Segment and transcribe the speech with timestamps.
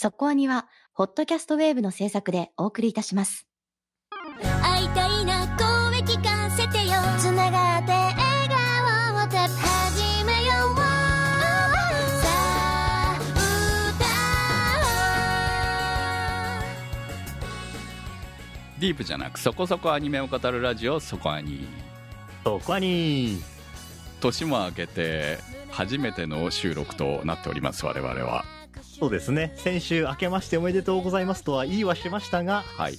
[0.00, 3.48] そこアニは、ホットキャストウェーブの制作でお送りいたします。
[4.62, 6.92] 会いたいな声聞かせてよ。
[7.18, 8.16] つながって笑
[8.48, 13.18] 顔を始めようさあ
[18.78, 21.66] ディープじゃなくそこそこアニメを語るラジオそこアニ。
[22.44, 23.42] そこに
[24.20, 25.38] 年も明けて
[25.72, 28.44] 初めての収録となっております我々は
[28.98, 29.52] そうですね。
[29.56, 32.98] 先週明けましておめでとうございますとは言いはしましたがはい。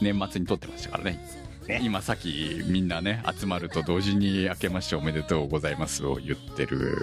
[0.00, 1.18] 年末に撮ってましたからね。
[1.66, 1.80] ね。
[1.82, 7.02] 今さっきみんなね集まると同時に明けましておめでとうございますを言ってる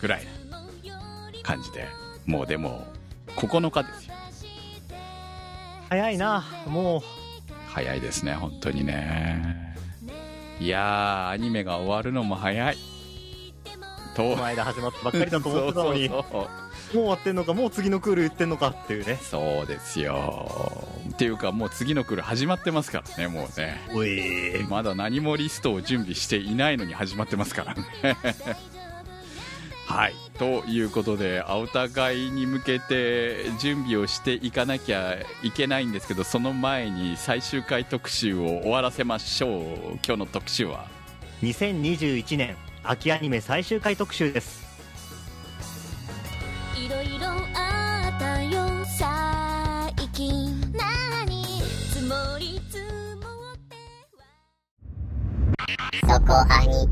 [0.00, 0.62] ぐらいな
[1.42, 1.86] 感じで。
[2.24, 2.86] もうでも
[3.36, 4.14] 9日ですよ。
[5.90, 7.02] 早いなもう。
[7.68, 9.76] 早いですね本当にね。
[10.60, 12.76] いやーアニメが終わるのも早い。
[14.14, 14.30] と。
[14.30, 16.08] この間始まったばっかりだと思ってたのに。
[16.10, 16.61] もうそうそう。
[16.61, 16.61] そ
[17.00, 19.18] う終わってんのかもう次のクール言ってんのかっていうね。
[19.22, 20.86] そうですよ。
[21.10, 23.80] っていうかもう次のクール始まってますからねもうね。
[23.92, 24.64] おい。
[24.68, 27.82] まだ何もリストを準備していないのに始まってますからね。
[29.86, 30.14] はい。
[30.38, 39.62] ということでお互いに向けて準備をしていかなきゃいけないんですけどその前に最終回特集を終わらせましょう。
[40.04, 40.86] 今日の特集は
[41.42, 44.61] ？2021年秋アニメ最終回特集です
[46.82, 50.60] いろいろあったよ最近。
[50.72, 51.44] 何
[51.92, 52.84] 積もり積
[53.20, 53.76] もって
[56.00, 56.88] そこアニ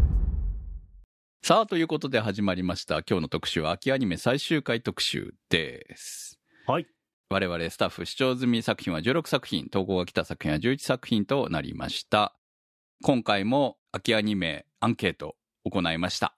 [1.43, 3.03] さあということで始まりました。
[3.03, 6.39] 今日の特集は秋アニメ最終回特集です。
[6.69, 6.87] はい。
[7.29, 12.37] 我々スタッフ視聴済み作品は16作品投稿が来た作品は11作品となりました。
[13.03, 16.33] 今回も秋アニメアンケート行いました。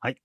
[0.00, 0.20] はい。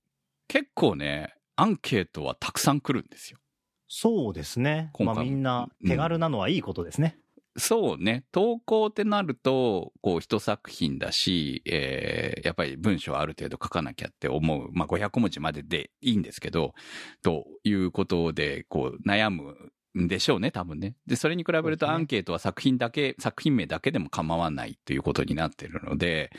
[0.47, 3.39] 結構ねアンケートはたくさん来るんですよ。
[3.87, 4.91] そうですね。
[4.99, 7.17] まあみんな手軽なのはいいことですね、
[7.57, 8.23] そうね。
[8.31, 16.73] 投稿ってなるとこう一作品だし、えーやっぱり文章ある程度書かなきゃって思う、まあ、500文字まででいいんですけど
[17.21, 26.31] ということでこう悩むんでしょうね多分ねでそれに比べるとアンケートは作品だけ、作品名だけでも構わないということになってるので、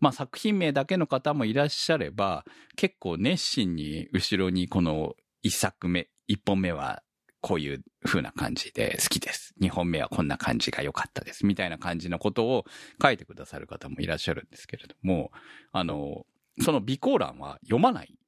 [0.00, 2.44] まあ、作品名だけの方もいらっしゃれば
[2.76, 7.02] 結構熱心に後ろにこの一作目一本目は
[7.40, 9.54] こういう風な感じで好きです。
[9.60, 11.46] 2本目はこんな感じが良かったです。
[11.46, 12.64] みたいな感じのことを
[13.00, 15.30] 書いてくださる方もいらっしゃるんですけれども、
[15.70, 16.26] あの、
[16.60, 18.18] その備考欄は読まない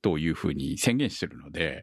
[0.00, 1.82] という風に宣言してるので、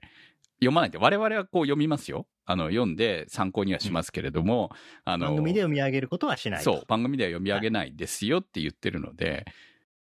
[0.59, 2.27] 読まないって我々はこう読みますよ。
[2.45, 4.71] あの、読んで参考にはしますけれども、
[5.03, 9.45] あの、番組で読み上げることはしないとそう、番組では読み上げないですよって言ってるので、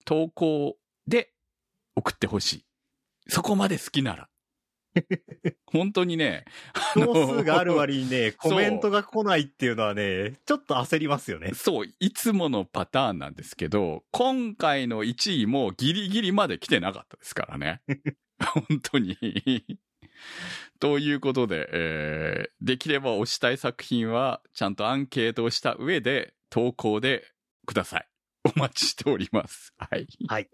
[0.06, 0.78] 投稿
[1.08, 1.34] で
[1.96, 2.66] 送ってほしい。
[3.28, 4.30] そこまで好きなら。
[5.68, 6.46] 本当にね、
[6.96, 11.54] 票数がある割にね、 コメントが来ないっていうのはね、ちょっと焦りますよね。
[11.54, 17.82] そう、いつものパターンなんですけど、今回の1位もギリギリまで来てなかったですからね。
[18.40, 19.16] 本当に。
[20.80, 27.26] ということで、えーできれば推したい作品は、ちゃんとアンケートをした上で、投稿で
[27.66, 28.08] ください。
[28.56, 29.74] お待ちしております。
[29.78, 30.08] はい。
[30.28, 30.50] はい。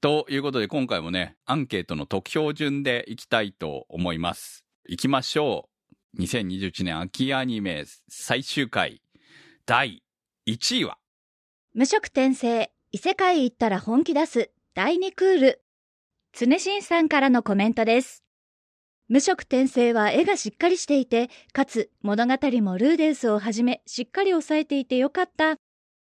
[0.00, 4.64] ということで、今回もね、アンケートの得票順でいきたいと思います。
[4.86, 5.68] いきましょ
[6.16, 6.20] う。
[6.20, 9.02] 2021年秋アニメ最終回、
[9.66, 10.02] 第
[10.46, 10.98] 1位は、
[11.72, 15.64] 無色転生、異世界行ったら本気出す、第2クール。
[16.32, 18.23] 常新さんからのコメントです。
[19.08, 22.32] 無色転生は絵がしっかりしていて、かつ物語
[22.62, 25.56] もルーデンスをはじめしっかり抑えていてよかった。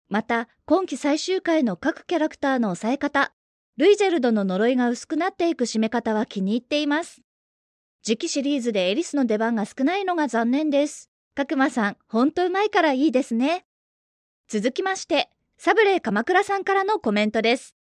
[0.09, 3.33] また、今期最終回の各キャラクターの抑え方、
[3.79, 7.23] ルイジェルドの呪いが薄くなっていく締め方は気に入っています。
[8.03, 11.11] 次期シリーズでエリスの出番が少ないのが残念です。
[11.35, 13.65] 角間さん、ほんとうまいからいいですね。
[14.49, 17.75] 続きまして、サブレー鎌倉さんからのコメントです。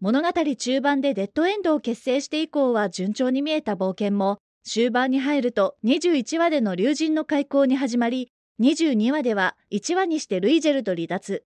[0.00, 8.30] 物語中盤でデッドエンドを結成して以降は順調に見えた冒険も、終盤に入ると21話での竜神の開口に始まり、
[8.60, 11.42] 22話では1話にしてルイジェルと離脱。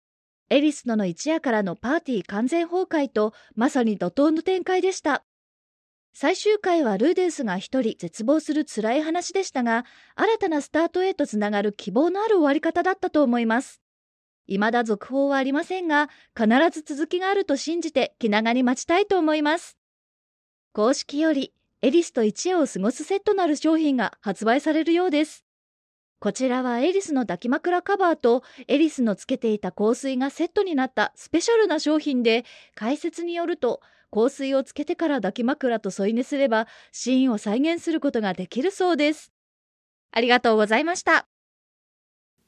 [0.49, 5.25] エリスとの一夜からのパーティー完全崩壊と、まさに怒涛の展開でした。
[6.15, 9.85] 最終回はルーデンスが一人絶望する辛い話でしたが、
[10.15, 13.83] 新たなスタートへとつながる希望のある終わり方だったと思います。
[14.57, 19.77] 未だ続報はありませんが、必ず続きがあると信じて気長に待ちたいと思います。
[20.73, 21.53] 公式より、
[21.83, 25.45] エリスと一夜を過ごすセットなる商品が発売されるようです。
[26.21, 33.81] こちらはエリスの抱き枕カバーとエリスのつけていた香水がセットになったスペシャルな商品で、解説によると、
[34.11, 39.33] 香水をつけてから抱き枕と添い寝すれば、シーンを再現することができるそうです。
[40.11, 41.29] ありがとうございました。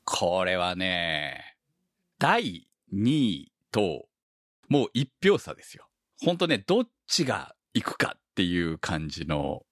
[0.05, 1.50] これはね、
[2.21, 4.07] 第2位と、
[4.69, 5.89] もう一票差ですよ。
[6.23, 9.67] ほんとね、どっちが行くかっていう感じの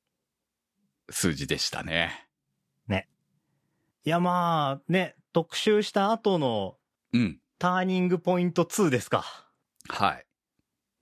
[1.11, 2.25] 数字でしたね。
[4.09, 6.77] いや、まあ、ね、特集した後の
[7.13, 7.39] うん。
[7.59, 9.23] ターニングポイント2ですか。
[9.87, 10.25] はい。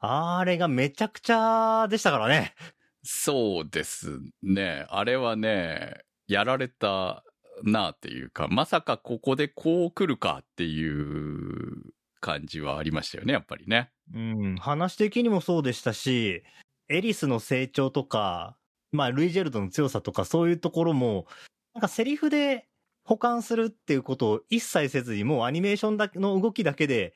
[0.00, 2.56] あれがめちゃくちゃでしたからね。
[3.04, 4.87] そうですね。
[4.88, 7.22] あれはね、やられた
[7.62, 13.90] なっていうか、まさかここでこう来るかっていう感じはありましたよね、やっぱりね。
[14.14, 16.42] うん、話的にもそうでしたし、
[16.88, 18.56] エリスの成長とか、
[18.92, 21.26] まあ、ルイジェルドの強さとかそういうところも、
[21.74, 22.68] なんかセリフで
[23.04, 27.14] 保管するっていうことを一切せずに、もうアニメーションだけの動きだけで、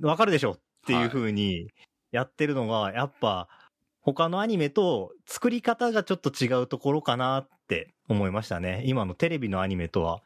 [0.00, 1.68] わかるでしょっていう風に
[2.12, 3.48] やってるのが、やっぱ、
[4.00, 8.82] 他のアニメと作り方がちょっと違うところかなって思いましたね。
[8.86, 10.22] 今のテレビのアニメとは。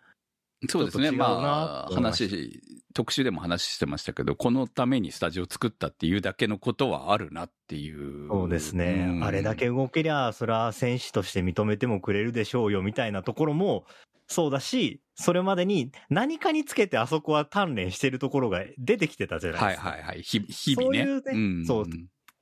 [0.68, 1.10] そうですね。
[1.10, 2.62] まあ、話、
[2.94, 8.28] 特集でも話してましたけど、このためにスタジオ作ったっていうだけのことはあるなっていう。
[8.28, 9.06] そうですね。
[9.08, 13.84] うんあれだけ動けりゃ、それは選手として認めてもくれるでしょうよ、みたいなところも、
[14.26, 19.90] そうだし、それまでに何かにつけてあそこは鍛錬してるところが出てきてたじゃないはいですか。
[19.90, 20.22] はいはい。
[20.22, 21.04] 日日々ね。
[21.04, 21.84] そういうねんそう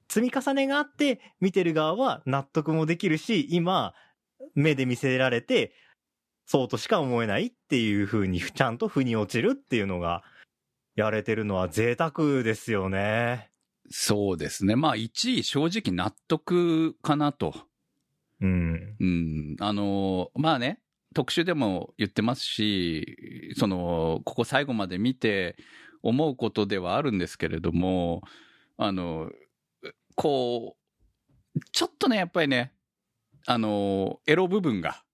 [0.09, 3.95] 積み重ねがあって、見てる側は納得もできるし、今、
[4.55, 5.75] 目で見せられて、
[6.47, 10.23] そうとしか思えないっていう風に、ちゃんと腑に落ちるっていうのが、
[10.95, 13.51] やれてるのは贅沢ですよね。
[13.91, 14.77] そうですね。
[14.77, 17.55] まあ、1位正直納得かなと。
[18.41, 18.97] うん。
[19.01, 19.57] うん。
[19.61, 20.81] あの、まあね、
[21.15, 25.57] 特集でも言ってますし、その、ここ最後まで見て
[26.03, 28.23] 思うことではあるんですけれども、
[28.77, 29.31] あの、
[30.15, 30.77] こ
[31.55, 32.73] う、ちょっとね、やっぱりね、
[33.47, 35.05] あの、エロ部分が、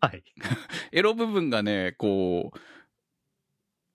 [0.00, 0.24] はい。
[0.92, 2.52] エロ部分がね、こ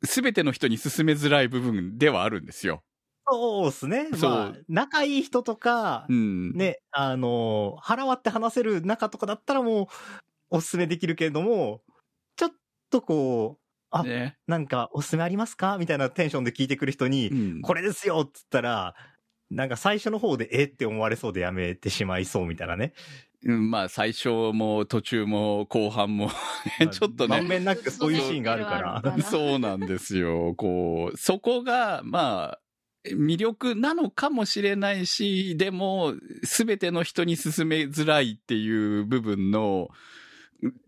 [0.01, 2.83] う、すべての人に進めづらい部分ではあるんですよ。
[3.29, 4.15] そうですね。
[4.15, 6.51] そうまあ、仲いい人とかう、ん。
[6.53, 9.87] ね、あの、腹割って話せる仲とかだったらもう、
[10.49, 11.83] おすすめできるけれども、
[12.37, 12.51] ちょっ
[12.89, 14.37] とこう、あね。
[14.47, 15.77] なんかおすすめありますか？
[15.77, 18.95] みたいなテンションで聞いてくる人に、うんこれですよっつったら、
[19.49, 22.93] なんか最初の方でえって思われそうでやめてしまいそうみたいなね。
[23.45, 26.31] うんまあ、最初も途中も後半も
[26.91, 29.17] ちょっとねなくそういうシーンがあるから。
[29.21, 30.55] そうなんですよ。
[30.55, 32.59] こう、そこが、まあ、
[33.05, 39.89] 魅力なのかもしれないし、でも、すべての人に勧めづらいっていう部分の、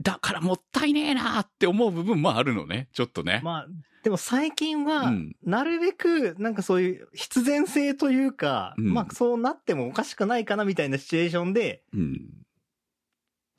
[0.01, 2.89] だからもったいねえなって思う部分もあるのね。
[2.93, 3.41] ちょっとね。
[3.43, 3.67] まあ、
[4.09, 12.19] でも最近はうん、なるべく、なんかそういう必然性というか、うんまあそうなってもおかしくないかなみたいなシチュエーションで、うん。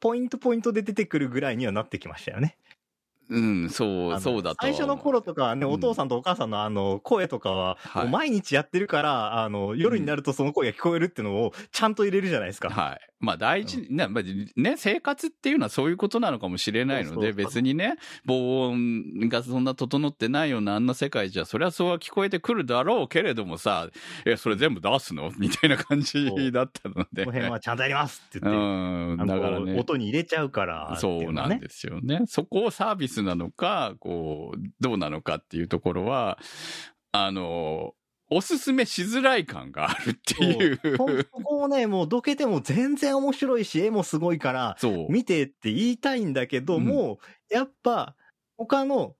[0.00, 2.58] ポイントポイントで出てくるぐらいにはなってきましたよね。
[3.28, 4.56] うん、そう、そうだと。
[4.62, 7.78] 最初の頃とかはね、うんお父さんとお母さんのあの、声とかは、
[8.10, 12.70] 毎日やってるから、あの、夜になるとその声が聞こえるっていうのをちゃんと入れるじゃないですか。
[12.70, 13.09] はい。
[13.20, 23.88] まあ大事、ね、まあね、生活っていうのはそういうことなのかもしれないので、別にね、防音がそんな整ってないようなあんな世界じゃ、そりゃそうは聞こえてくるだろうけれどもさ、
[24.24, 25.30] え、それ全部出すの？
[25.38, 27.26] みたいな感じだったので。
[27.26, 29.78] この辺はちゃんとやりますってう言って、ん、あのだからね。
[29.78, 32.22] 音に入れちゃうからっていそうなんですよね。
[32.26, 36.38] そこをサービスなのか、こう、どうなのかっていうところは、
[37.12, 37.94] あの、
[38.30, 40.80] おすすめしづらい感があるっていう。
[40.96, 41.06] そ
[41.42, 45.06] こをね、もうどけても全然面白いし、絵もすごいから、そう。
[45.10, 47.18] 見てって言いたいんだけども、
[47.50, 48.14] やっぱ、
[48.56, 49.14] 他の、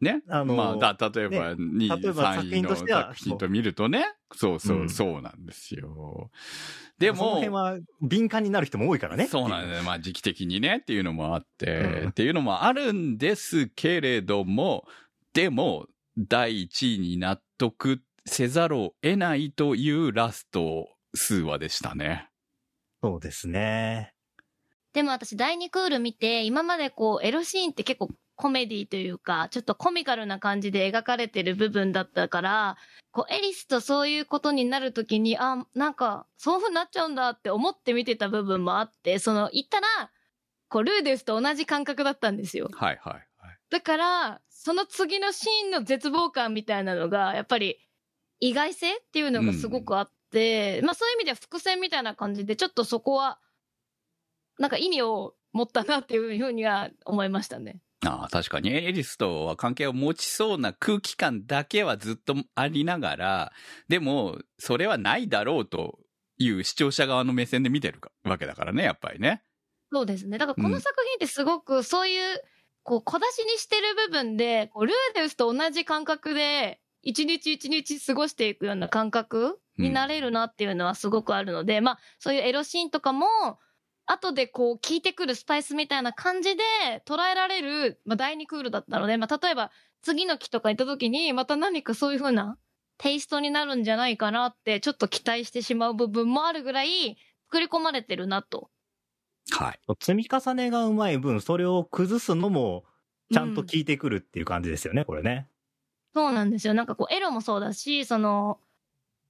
[0.00, 0.22] ね？
[0.28, 4.04] あのまあ、だ、例えば、2位、例えば作3位の品としては作品と見るとね。
[4.32, 6.30] そうそうう、んそうなんですよ。
[6.98, 9.26] でその辺も、は敏感になる人も多いからね。
[9.26, 9.82] そうなんだよ。
[9.82, 14.84] まあ、時期的にねっていうのもあって、うんっていうのもあるんですけれども、
[15.32, 22.28] でも、第1位に納得せざるを得ないというラスト数話でしたね。
[23.02, 24.12] そうですね。
[24.92, 32.76] でも私第2クール見て、今までこう、エロシーンって結構コメディというか、ちょっとコミカルな感じで描かれてる部分だったから、
[33.10, 39.86] こう、エリスとそういうことになるときに、あ、なんか、そういう風になっちゃうんだって思って見てた部分もあって、その、言ったら、
[40.68, 42.68] こう、ルーデスと同じ感覚だったんですよ。
[42.72, 43.58] はいはいはい。
[43.70, 47.78] だから、その次のシーンの絶望感みたいなのが、やっぱり
[48.40, 53.38] 意外性っていうのがすごくあって、まあそういう意味では伏線みたいな感じで、ちょっとそこは、
[54.58, 57.80] なんか意味を持ったなっていうふうには思いましたね。
[58.06, 63.52] ああ、確かにエリスとは関係を持ちそうな空気感だけはずっとありながら、
[63.88, 65.98] でも、それはないだろうと
[66.38, 69.42] いう視聴者側の目線で見てるわけだからね、やっぱりね。
[69.90, 70.38] そうですね。
[70.38, 72.42] だからこの作品ってすごくそういう、
[72.84, 83.26] こう小出しにしてる部分で、こうルーデウスと同じ感覚で、一日一日過ごしていくような感覚になれるなっていうのはすごくあるので、まあそういうエロシーンとかも、
[84.06, 86.62] 後でこう聞いてくるスパイスみたいな感じで
[87.06, 89.70] 捉えられる、まあ第2クールだったので、まあ例えば
[90.02, 92.58] 次の期とか行った時にまた何かそういう風な
[92.98, 97.16] テイストになるんじゃないかなってちょっと期待してしまう部分もあるぐらい
[97.50, 98.70] 作り込まれてるなと。
[99.50, 99.80] はい。
[100.00, 102.84] 積み重ねがうまい分、それを崩すのも、
[103.32, 105.48] ちゃんと効いてくるっていう感じですよね、これね。
[106.14, 106.74] そうなんですよ。
[106.74, 108.58] なんかこうエロもそうだし、その、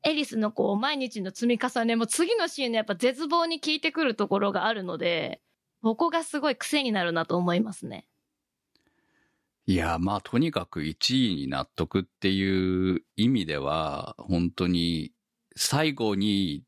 [0.04, 5.40] エリスのこう毎日の積み重ねも次のシーンのやっぱ絶望に効いてくるところがあるので、
[5.82, 8.06] ここがすごい癖になるなと思いますね。
[9.66, 15.12] いや、まあ、とにかく1位に納得っていう意味では、本当に、
[15.56, 16.64] 最後に、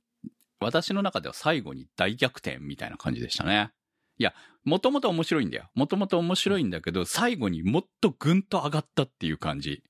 [0.61, 3.73] 私の中では最後に大逆転みたいな感じでしたね。
[4.19, 5.71] いや、もともと面白いんだよ。
[5.75, 9.83] もともと面白いんだけど、最後にもっとぐんと上がったっていう感じ。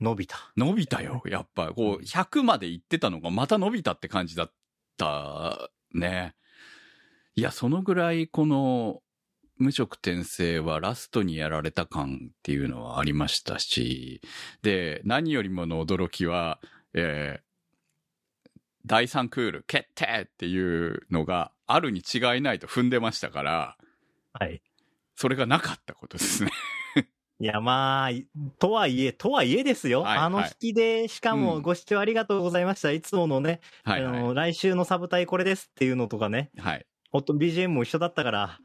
[0.00, 0.36] 伸びた。
[0.56, 1.22] 伸びたよ。
[1.26, 4.52] やっぱ、こう、100まで行ってたのがまた伸びたって感じだっ
[4.96, 6.34] たね。
[7.34, 9.02] いや、そのぐらい、この、
[9.56, 14.22] 無色転生はラストにやられた感っていうのはありましたし、
[14.62, 16.60] で、何よりもの驚きは、
[16.94, 17.50] えー
[18.86, 23.76] 第3クール決定っていうのがあるに違いないと踏んでましたから、
[24.32, 24.62] はい。
[25.16, 26.50] それがなかったことですね。
[27.40, 28.26] いや、まあ、い
[28.58, 30.02] とはいえ、とはいえですよ。
[30.02, 32.90] はいあのはい引きで、しかうんもご視聴ありがとうございました。
[32.92, 36.60] いつものね、はいあの、は来週のサブタイこれですっていうのとかね、い。
[36.60, 36.86] はい。
[37.10, 38.58] ほんと BGM も一緒だったから、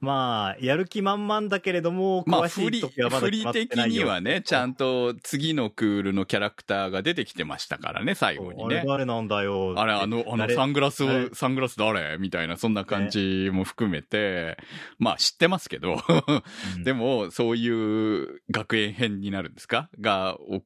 [0.00, 8.76] まあ、やる気満々だけれども、まあ、詳し振り、い時はまだ振り決まって的にはね、ちゃんと次のクールのキャラクターが出てきてましたからね、最後にね。
[8.78, 9.74] あれ誰なんだよ。
[9.78, 10.54] あれ、あの、あの、誰？
[10.54, 12.18] サングラス誰を、サングラス誰？
[12.18, 14.58] みたいな、そんな感じも含めて、
[14.98, 15.94] まあ知ってますけど、
[16.76, 16.84] うん。
[16.84, 19.88] でも、そういう学園編になるんですか？
[20.00, 20.62] が、お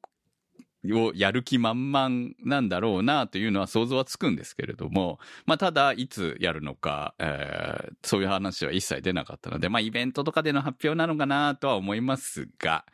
[0.85, 12.85] をやる気満々なんだろうなというのは想像はつくんですけれども、まあただいつやるのか、えーそういう話は一切出なかったので、まあイベントとかでの発表なのかなとは思いますが、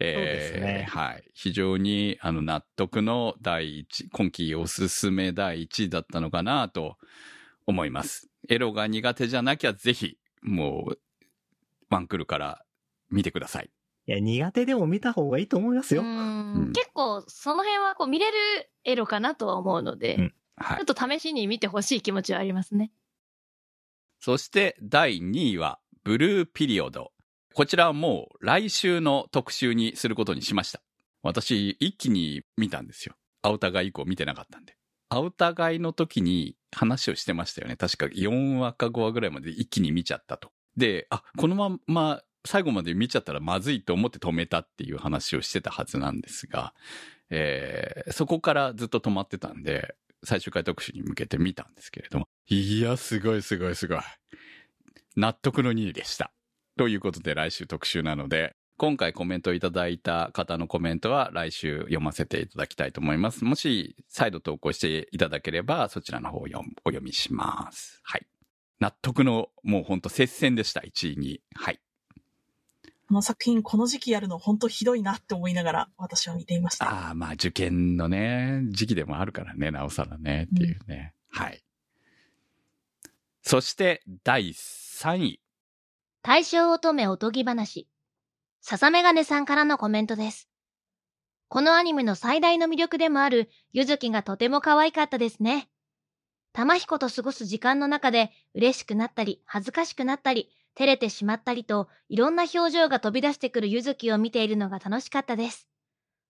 [0.00, 1.24] えーそうですねはい。
[1.34, 6.96] 非常にあの納得の第一、今期おすすめ第一位だったのかなと
[7.66, 8.30] 思います。
[8.48, 10.98] エロが苦手じゃなきゃぜひ、もう、
[11.90, 12.64] ワンクールから
[13.10, 13.70] 見てください。
[14.06, 16.02] いや、苦手でも見た方がいいと思いますよ。
[16.02, 18.36] うんうん結構その辺はこう見れる
[18.84, 20.84] エロかなとは思うので、うんはいちょっ。
[20.84, 22.92] と試しに見てほしい気持ちはありますね。
[24.20, 27.12] そして第2位は、ブルーピリオド。
[27.54, 30.80] こちらはもう来週の特集にすることにしました。
[31.22, 33.14] 私、一気に見たんですよ。
[33.42, 34.76] アウタガイ以降見てなかったんで。
[35.08, 37.76] アウタガイの時に話をしてましたよね。
[37.76, 40.50] 確か4話か5話ぐらいまで一気に見ちゃったと。
[40.76, 46.74] で、あ、このまま最後まで見ちゃったらまずいと思って止めたっていう話をしてたはずなんですが、
[47.30, 53.98] えーそこからずっと止まってたんで、最終回特集に向けて見たんですけれども、いや、すごいすごいすごい。
[55.16, 56.32] 納得の2位でした。
[56.76, 63.44] ということで来週特集なので、今回コメントいただいた方のコメントは来週読ませていただきたいと思います。
[63.44, 66.46] もし再度投稿していただければそちらの方をお
[66.90, 68.00] 読みします。
[68.02, 68.26] はい。
[68.80, 71.40] 納得のもうほんと接戦でした、1位に。
[71.54, 71.80] はい。
[73.14, 76.90] この作品、この時期やるの本当ひどいなって思いながら私は見ていました。
[76.90, 81.14] ああ、まあ受験のね、時期でもあるからね、なおさらね、っていうね。
[81.30, 81.62] はい。
[83.40, 85.40] そして第3位。
[86.22, 87.86] 大正乙女おとぎ話。
[88.60, 90.48] 笹メガネさんからのコメントです。
[91.46, 95.68] このアニメの最大の魅力でもある、ゆずきがとても可愛かったですね。
[96.52, 105.68] 玉彦と過ごす時間の中で、嬉しくなったり、恥ずかしくなったり、照れてしまったりと、いろんな表情が飛び出してくるゆずきを見ているのが楽しかったです。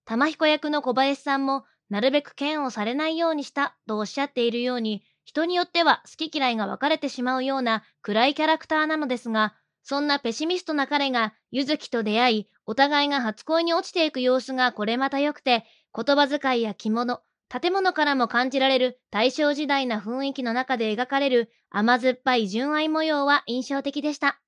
[0.05, 24.39] 玉彦役の小林さんも、なるべく嫌悪されないようにしたとおっしゃっているように、人によっては好き嫌いが分かれてしまうような暗いキャラクターなのですが、そんなペシミストな彼が、ゆずきと出会い、お互いが初恋に落ちていく様子がこれまた良くて、言葉遣いや着物、建物からも感じられる大正時代な雰囲気の中で描かれる甘酸っぱい純愛模様は印象的でした。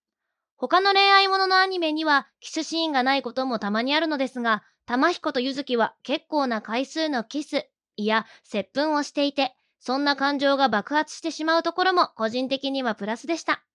[0.55, 13.66] 他の恋愛もののアニメにはキスシーンがないこともたまにあるのですが、玉彦とゆずきは結構な回数のキス、いや、接吻をしていて、そんな感情が爆発してしまうところも個人的にはプラスでした。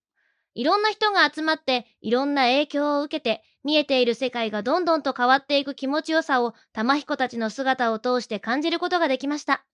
[0.54, 9.64] いろんな人が集まって、いろんな影響を受けて、見えている世界がどんどんと変わっていく気持ちよさを、玉彦たちの姿を通して感じることができました。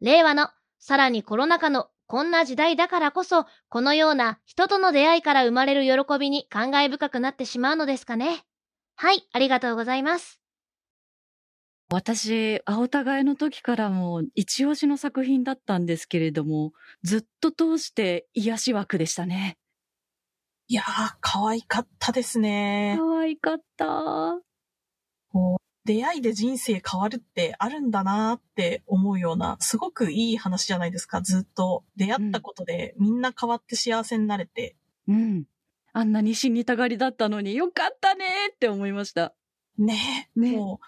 [0.00, 8.44] 令和の、さらにコロナ禍のこんな時代だからこそ、このような人との出会いから生まれる喜びに感慨深くなってしまうのですかね。
[8.94, 10.40] はい、ありがとうございます。
[11.88, 19.56] 私、青互いの時からも一押しの作品だったんですけれども、ずっと通して癒し枠でしたね。
[20.68, 22.96] いやー、可愛かったですね。
[22.98, 23.86] 可愛かった。
[25.32, 31.22] こう出会いで人生変わるってあるんだなーって思うような、すごくいい話じゃないですか。
[31.22, 34.74] ずっと出会ったことでみんな変わって幸せになれて。
[35.06, 35.44] うん。
[35.92, 39.34] あんなに死にたがりだったのによかったねって思いました。
[39.78, 40.40] ねえ。
[40.40, 40.80] ねも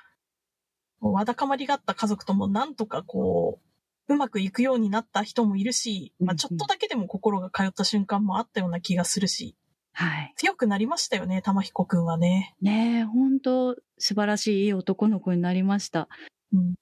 [1.01, 3.61] う、もうわだかまりがあった家族ともなんとかこ
[4.09, 9.55] う、うまくいくようになった人もいるし、まあちょっとだけでも心が通った瞬間もあったような気がするし、
[10.01, 10.33] はい。
[10.37, 12.55] 強くなりましたよね、玉彦くんはね。
[12.63, 16.09] ねえ、本当素晴らしいいい男の子になりました。
[16.53, 16.75] うん。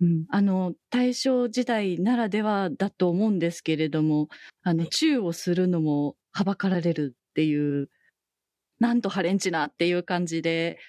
[0.00, 0.24] うん。
[0.30, 4.26] あの、大正時代ならではだと思うんですけれども、
[4.64, 7.88] あの、チューをするのもはばかられるっていう、
[8.80, 10.80] なんとハレンチなっていう感じで、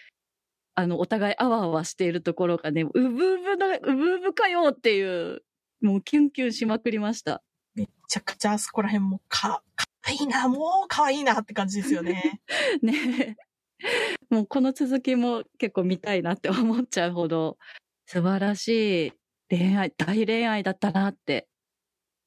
[0.73, 5.43] あの、お互いあわあわしているところがね、うぶうぶだ、うぶうぶかよっていう、
[5.81, 7.43] もうキュンキュンしまくりました。
[7.75, 9.61] めっちゃくちゃあそこら辺もか、
[10.11, 12.41] いいな、もうかわいいなって感じですよね。
[12.81, 13.35] ねえ
[14.29, 17.57] もうこの続きも結構見たいなって思っちゃうほど
[18.07, 19.11] 素晴らしい
[19.49, 21.47] 恋愛、大恋愛だったなって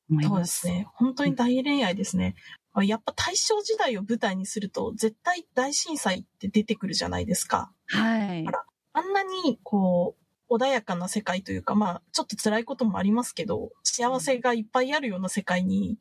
[0.08, 0.38] 思いそうま。
[0.40, 0.87] ですすね。
[0.94, 2.34] 本当に大恋愛ですね。
[2.72, 7.72] あやっぱ大正時代を舞台にすると、絶対大震災って出てくるじゃないですか。
[7.87, 8.46] はい
[8.92, 10.16] あんなに、こ
[10.49, 15.96] う、穏やかな世界というか、まあ、ちょっと辛いこともありますけど、幸せがいっぱいあるような世界に、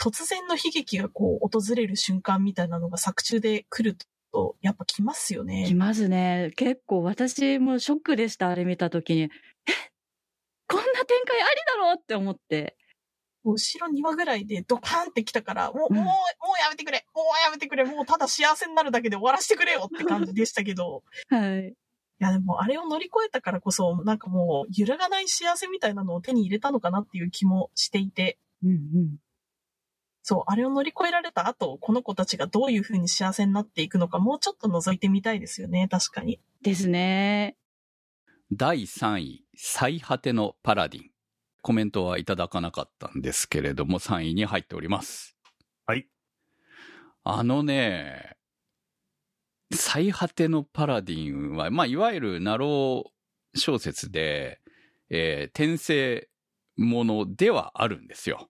[0.00, 3.96] 突然の悲劇がこう、訪れる瞬間みたいなのが作中で来る
[4.32, 5.74] と、やっぱ来ますよきね。
[5.74, 6.52] ますね。
[6.56, 9.22] 結構私もショックでした、あれ見たときに。
[9.22, 9.28] え？
[10.66, 12.76] こんな展開ありだろうって思って。
[13.44, 21.68] 後ろ2話ぐらいでドカーンって来たから、もう、うんもう、もうやめてくれもうやめてくれもうただ幸せになるだけで終わらせてくれよって感じでしたけど、 はい。
[21.68, 21.74] い
[22.20, 29.16] やでもあれを乗り越えたからこそ、なんかもう揺るがない幸せみたいなのを手に入れたのかなっていう気もしていて、うんうん。
[30.26, 36.40] そう、あれを乗り越えられた後、この子たちがどういう風に幸せになっていくのか、もうちょっと覗いてみたいですよね、確かに。
[36.62, 37.58] ですね。
[38.50, 41.10] 第3位、最果てのパラディン。
[41.60, 45.36] コメントはいただかなかったんですけれども、3位に入っております。
[45.84, 46.08] はい。
[47.22, 48.38] あのね、
[49.74, 54.62] 最果てのパラディンは、まあ、いわゆるナロー小説で、
[55.10, 56.30] えー転生
[56.76, 58.48] ものではあるんですよ。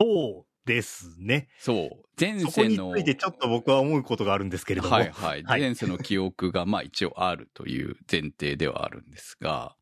[0.00, 1.48] そうですね。
[1.58, 1.90] そう。
[2.18, 2.94] 前そこ世の。
[2.94, 4.94] についてちょっと僕は思うことがあるんですけれども。
[4.94, 5.42] はいはい。
[5.42, 9.76] はい前世の記憶が、まあ一応あるという前提ではあるんですが、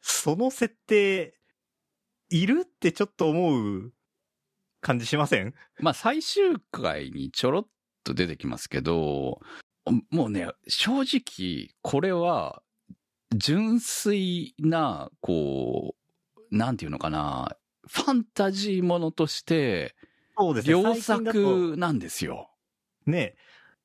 [0.00, 1.38] その設定、
[2.30, 3.92] いるってちょっと思う
[4.80, 5.54] 感じしません？
[5.80, 7.66] まあ最終回にちょろっ
[8.04, 9.40] と出てきますけど、
[10.10, 12.62] もうね、正直、これは、
[13.34, 15.94] 純粋な、こ
[16.50, 19.94] う、なんていうのかな、ファンタジーものとして、
[20.36, 20.72] そうですね。
[20.72, 22.50] 良作なんですよ。
[23.06, 23.34] ね、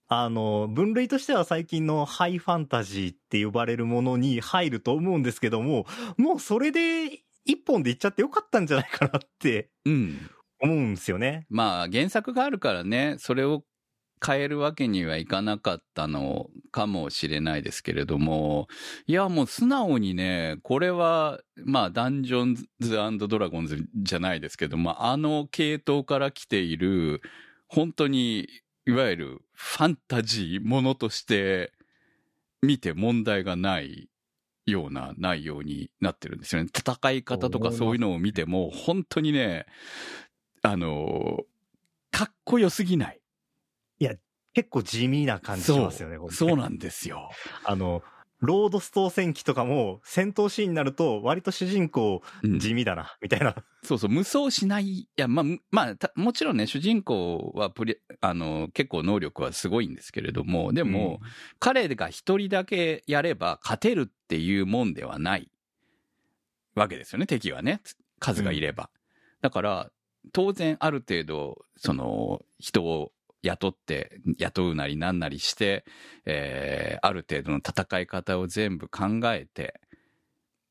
[0.08, 5.86] あの、分類としては最近のハイファンタジーって呼ばれるものに入ると思うんですけども、
[6.18, 10.30] もうそれで一本でいっちゃってよかったんじゃないかなってうん。
[10.60, 11.46] 思うんですよね。
[11.50, 13.64] まあ原作があるからね、それを
[14.26, 18.68] 変えるわけにはいかなかったのかもしれないですけれども、
[19.06, 22.68] いやもう素直にね、これは、まあダンジョンズ
[23.28, 27.22] ドラゴンズじゃないですけども、あの系統から来ている、
[27.68, 28.48] 本当に、
[28.86, 31.74] いわゆるファンタジーものとして
[32.62, 34.10] 見て問題がない
[34.66, 36.70] ような内容になってるんですよね。
[36.76, 39.66] 戦い方とかそういうのを見ても、本当にね、
[40.62, 41.40] あの、
[42.12, 43.20] かっこよすぎない。
[44.58, 47.30] 結構地味な感じしますよね、そうなんですよ。
[47.64, 48.02] あの、
[48.40, 53.56] ロードストー戦記とかも戦闘シーンになると割と主人公うん地味だな、みたいな。
[53.84, 54.86] そうそう、無双しない。
[54.86, 61.20] いや、まあ、むまあ、たもちろんね、主人公はプレ、あの、結構能力はすごいんですけれども、でも、
[61.60, 65.52] 彼が一人だけやれば勝てるっていうもんではない
[66.74, 67.82] わけですよね、敵はね。
[68.20, 68.90] 数がいれば。
[69.42, 69.92] だから、
[70.34, 75.86] 当然ある程度、その、人を雇って、雇うなりなんなりして、
[76.26, 79.80] えーある程度の戦い方を全部考えて、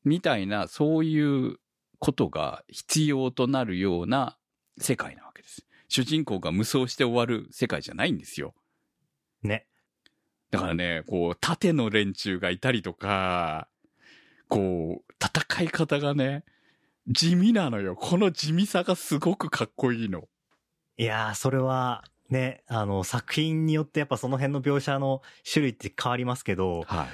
[0.03, 1.57] みたいな、そういう
[1.99, 4.37] ことが必要となるような
[4.77, 5.65] 世界なわけです。
[5.89, 8.53] 主人公が無双して終わる世界じゃないんですよ。
[9.41, 9.65] ね。
[10.51, 13.67] だからね、こう、縦の連中がいたりとか、
[14.47, 16.43] こう、戦い方がね、
[17.07, 17.95] 地味なのよ。
[17.95, 20.27] この地味さがすごくかっこいいの。
[20.97, 27.07] いやー、それは、ね、あの、作品によってやっぱその辺の描写の種類って変わりますけど、はい。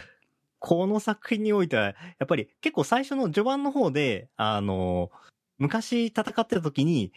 [0.59, 5.11] この作品においては、やっぱり結構最初の序盤の方で、あの、
[5.57, 7.11] 昔戦ってた時に、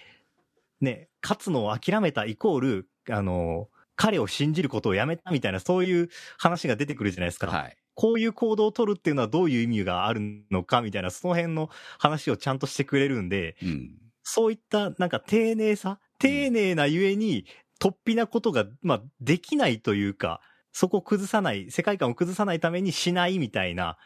[0.81, 7.47] ね、勝つのを諦めたイコール、あの、彼を信じることをやめたみたいな、そういう話が出てくるじゃないですか。
[7.47, 7.77] はい。
[7.95, 13.97] こういう行動を取るっていうのはどういう意味があるのかみたいな、その辺の話をちゃんとしてくれるんで、うん。
[14.23, 17.47] そういったなんか丁寧さ、丁寧なゆえに、
[17.81, 20.41] 突飛なことが、まあ、できないというか、
[20.73, 23.97] そこを崩さない、世界観を崩さないためにしないみたいな、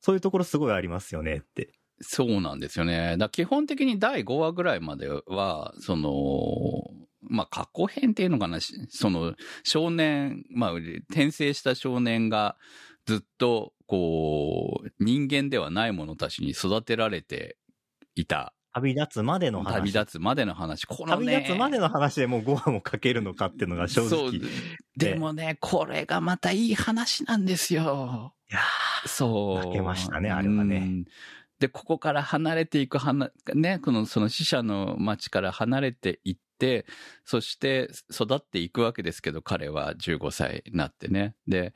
[0.00, 1.72] そういうところすごいありますよねって。
[2.00, 3.16] そうなんですよね。
[3.16, 6.82] だ基本的に第5話ぐらいまでは、その、
[7.22, 12.56] まあ、過去編っていうのかな、その、少年、まあ、転生した少年が
[13.06, 17.56] ずっと、こう、人間ではない者たちに育てられて
[18.14, 19.74] いた、旅立つまでの話。
[19.74, 20.84] 旅立つまでの話。
[20.86, 24.36] このね、旅立つまでの話でもう5話も書けるのかっていうのが正そう直。
[24.36, 24.42] い
[24.96, 28.34] でもね、これがまたいい話なんですよ。
[28.54, 28.60] や
[29.06, 29.58] そう。
[29.60, 31.04] 泣けましたねあれはねうん。
[31.58, 36.86] で、ここから離れていくはな、ね、この、その死者の町から離れていって、
[37.24, 41.36] そして育っていくわけですけど、彼は15歳になってね。
[41.46, 41.74] で、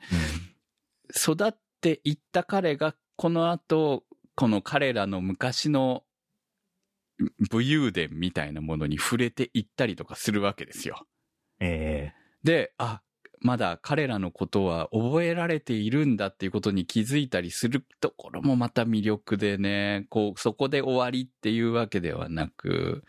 [1.15, 4.03] 育っていった彼が、この後、
[4.35, 6.03] この彼らの昔の
[7.51, 11.05] 武勇伝みたいなものに触れていったりとかするわけですよ。
[11.59, 13.01] えで、あ、
[13.41, 23.03] まだ彼らのことは覚えられているんだっていうことに気づいたりするところもまた魅力でね、こう、そこで終わりっていうわけではなく、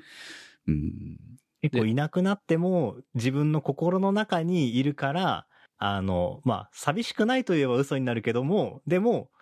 [0.66, 1.18] うん、
[1.62, 5.46] え結構いなくなっても自分の心の中にいるから、
[5.78, 9.39] あの、まあ、寂しくないといえば嘘になるけども、でも、ふ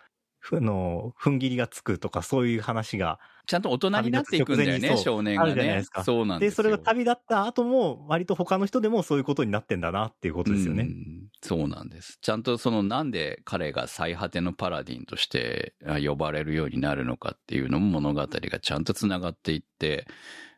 [0.51, 6.01] あの、踏ん切りがつくとかそういう話がちゃんと大人になっていくんだよね、少年があるじゃないねですか。
[6.01, 6.55] で、そうなんですよ。
[6.57, 10.83] それが旅立った後も、割と他の人でもそういうことになってんだなっていうことですよね。
[10.83, 12.19] うんそうなんです。
[12.21, 20.05] ちゃんとそのなんで彼が最果てのパラディンとしてあ呼ばれるようになるのかっていうのも物語がちゃんと繋がっていって、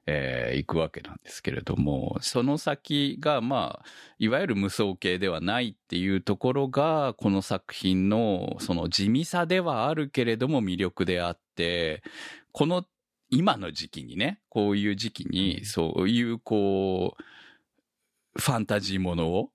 [0.07, 3.85] えーいくわけなんですけれども、その先がまあ、
[4.19, 12.03] いわゆる無双系ではないっていうところが、この作品のその地味さではあるけれども魅力であって、
[12.51, 12.85] この
[13.29, 19.51] 今の時期にね、こういう時期に、そういうこう、ファンタジーものを、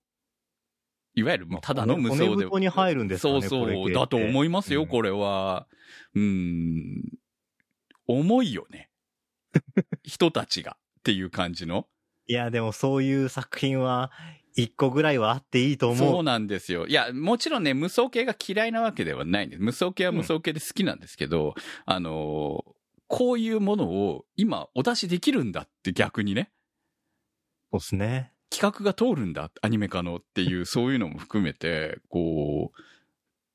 [1.14, 2.28] いわゆるただの無双で。
[2.28, 5.66] 骨太に入るんですかねそうそう、だと思いますよ、うんこれは。
[6.14, 7.02] うん、
[8.06, 8.90] 重いよね。
[10.02, 11.86] 人たちがっていう感じの。
[12.26, 14.10] いや、でもそういう作品は、
[14.54, 16.12] 一個ぐらいはあっていいと思う。
[16.12, 16.86] そうなんですよ。
[16.86, 19.62] いや、もちろんね、無双系が嫌いなわけではないんです。
[19.62, 22.76] 無双系は無双系で好きなんですけど、あのー
[23.08, 26.50] こういうものを今お出しできるんだって逆にね、
[27.70, 28.32] そうですね。
[28.50, 32.72] 企画が通るんだ、アニメ化のっていう、 そういうのも含めて、こ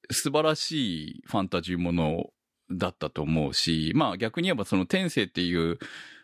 [0.09, 2.29] う、素晴らしいファンタジーもの
[2.71, 5.79] だったと思うし、まあ逆に言えばその天性っていう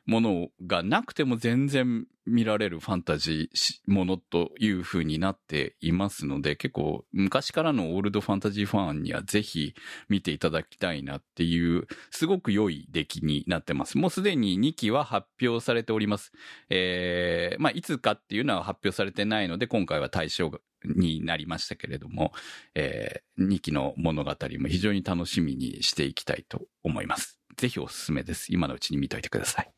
[0.08, 9.76] ものがなくても全然見られるファンタジーものという風になっていますので、結構昔からのオールドファンタジーファンにはぜひ
[10.08, 13.98] 見ていただきたいなっていう、すごく良い出来になってます。
[13.98, 16.32] もうすでに2期は発表されております。
[16.70, 20.50] えー、まあいつかっていうのは発表されてないので、今回は対象
[20.96, 22.34] になりましたけれども、
[22.76, 27.40] えー、2期の物語も非常に楽しみにしていきたいと思います。
[27.58, 28.54] ぜひおすすめです。
[28.54, 29.72] 今のうちに見といてください。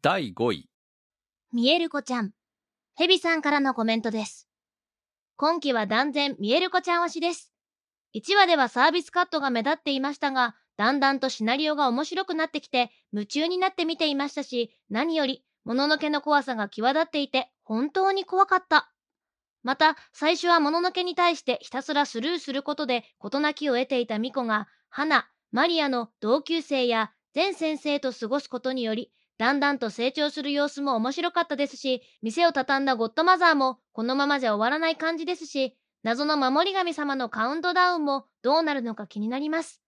[0.00, 0.68] 第5位。
[1.52, 2.32] 見える子ちゃん。
[2.94, 4.48] ヘビさんからのコメントです。
[5.36, 7.52] 今期は断然見える子ちゃん推しです。
[8.14, 18.90] 1話ではサービスカットが目立っていましたが、だんだんとシナリオが面白くなってきて、夢中になって見ていましたし、何より、もののけの怖さが際立っていて、本当に怖かった。
[19.68, 39.82] また、最初はもののけに対してひたすらスルーすることで事なきを得ていたミコが、花、マリアの同級生や全先生と過ごすことにより、だんだんと成長する様子も面白かったですし、店を畳んだゴッドマザーもこのままじゃ終わらない感じですし、謎の守り神様のカウントダウンもどうなるのか気になります。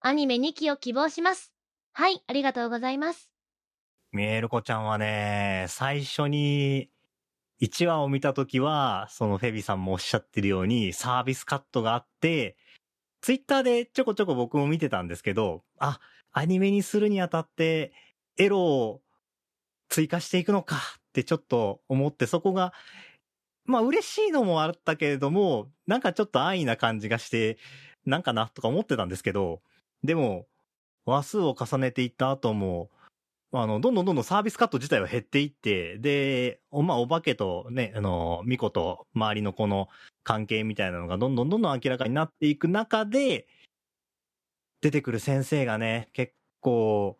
[0.00, 1.52] アニメ2期を希望します。
[1.92, 3.30] はい、ありがとうございます。
[4.12, 6.88] ミエルコちゃんはね、最初に
[7.60, 12.56] 1話を見たときは、そのフェビさんもおっしゃってるようにサービスカットがあって、
[13.20, 16.00] ツイッターでちょこちょこ僕も見てたんですけど、あ、
[16.32, 17.92] アニメにするにあたって
[18.36, 19.00] エロを
[19.88, 20.78] 追加していくのかっ
[21.12, 22.72] てちょっと思って、そこが、
[23.64, 27.58] まあ嬉しいのもあったけれども、なんかちょっと安易な感じがして、
[28.04, 29.62] なんかなとか思ってたんですけど、
[30.04, 30.46] でも、
[31.06, 32.90] 話数を重ねていった後も、
[33.62, 39.88] あの、どんどんどんどんサービスカット自体は減っていって、で、お、まあ、お化けとね、あの、ミコと周りのこの
[40.24, 43.46] 関係みたいなのがどんどんどんどん明らかになっていく中で、
[44.80, 47.18] 出てくる先生がね、結構、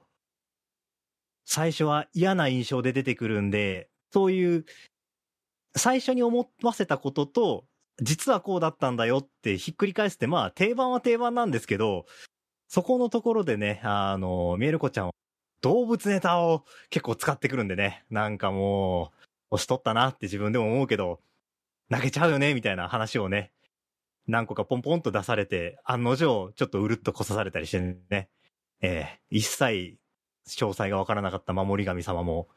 [1.44, 4.64] 最初は嫌な印象で出てくるんで、そういう、
[5.76, 7.66] 最初に思わせたことと、
[8.02, 12.06] 実はこうだったんだよってひっくり返すって、まあ定番は定番なんですけど、
[12.68, 15.12] そこのところでね、あの、ミエルコちゃんは
[15.60, 19.16] 動物ネタを結構使ってくるんでね、なんかもう、
[19.50, 21.20] 年取ったなって自分でも思うけど、
[21.88, 23.52] 泣けちゃうよね、みたいな話をね、
[24.26, 28.28] 何個かポンポンと出されて、案の定、ちょっとうるっとこさされたりしてね、
[28.80, 29.96] えー一切
[30.48, 32.48] 詳細がわからなかった守り神様も、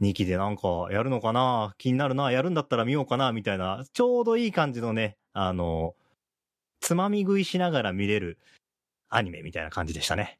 [0.00, 5.94] 2期でなんかやるのかな気になるなやるんだったら見ようかなみたいな、ちょうどいい感じのね、あの、
[6.80, 8.38] つまみ食いしながら見れる
[9.08, 10.38] アニメみたいな感じでしたね。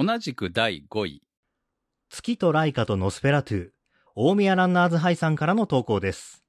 [0.00, 1.22] 同じく第5位。
[2.08, 3.70] 月とライカとノスフェラトゥ、
[4.14, 6.44] 大宮ランナーズハイさんからの投稿です。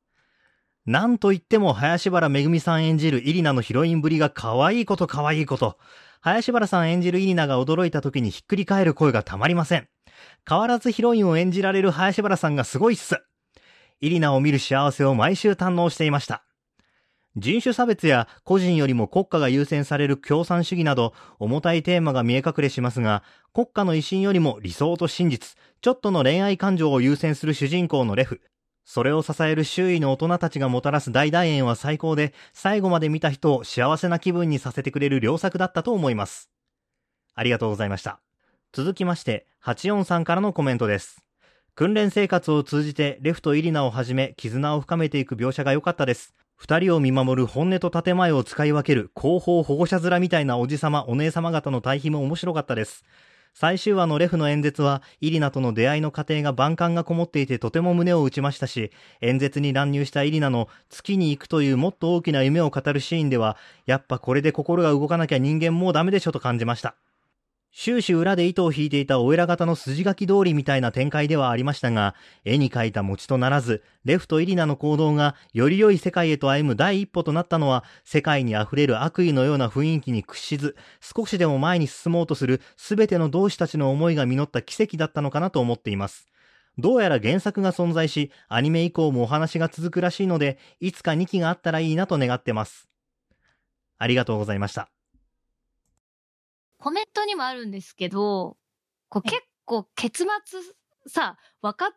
[0.85, 5.79] なんといっても林原めぐみさん演じるイリナのヒロインぶりが可愛いこと可愛いこと。
[6.21, 9.89] 林原さん演じるイリナが驚いた時にひっくり返る声がたまりません。
[10.47, 13.19] 変わらずヒロインを演じられる林原さんがすごいっす。
[13.99, 16.43] イリナを見る幸せを毎週堪能していました。
[17.39, 23.23] 人種差別や個人よりも国家が優先される共産主義など重たいテーマが見え隠れしますが、
[23.53, 28.41] 国家の威信よりも理想と真実、ちょっとの恋愛感情を優先する主人公のレフ。
[28.85, 36.49] それを支える周囲の大人たちがもたらす大団円は最高で、最後まで見た人を幸せな気分にさせてくれる良作だったと思います。
[37.35, 38.19] ありがとうございました。
[38.73, 41.23] 続きまして、84さんからのコメントです。
[41.75, 46.33] 訓練生活を通じてレフとイリナをはじめ絆を深めていく描写が良かったです。
[46.59, 53.05] 二人を見守る本音と建前を使い分ける広報保護者面みたいなおじさまお姉様方の対比も面白かったです。
[53.53, 58.91] 最終話のレフの演説は、イリナとの出会いの過程が万感がこもっていてとても胸を打ちましたし、
[59.21, 66.95] 演説に乱入したイリナの月に行くというもっと大きな夢を語るシーンでは、やっぱこれで心が動かなきゃ人間もうダメでしょと感じました。
[67.71, 86.27] 終始裏で糸を引いていたお偉方の筋書き通りみたいな展開ではありましたが、絵に描いた餅とならず、レフとイリナの行動がより良い世界へと歩む第一歩となったのは、世界に溢れる悪意のような雰囲気に屈しず、少しでも前に進もうとする全ての同志たちの思いが実った奇跡だったのかなと思っています。
[86.79, 92.89] どうやら原作が存在し、アニメ以降もお話が続くらしいので、いつか2期があったらいいなと願ってます。
[93.99, 94.89] ありがとうございました。
[96.79, 98.57] コメントにもあるんですけど、
[99.09, 100.59] こう結構結末
[101.07, 101.89] さ、分かっ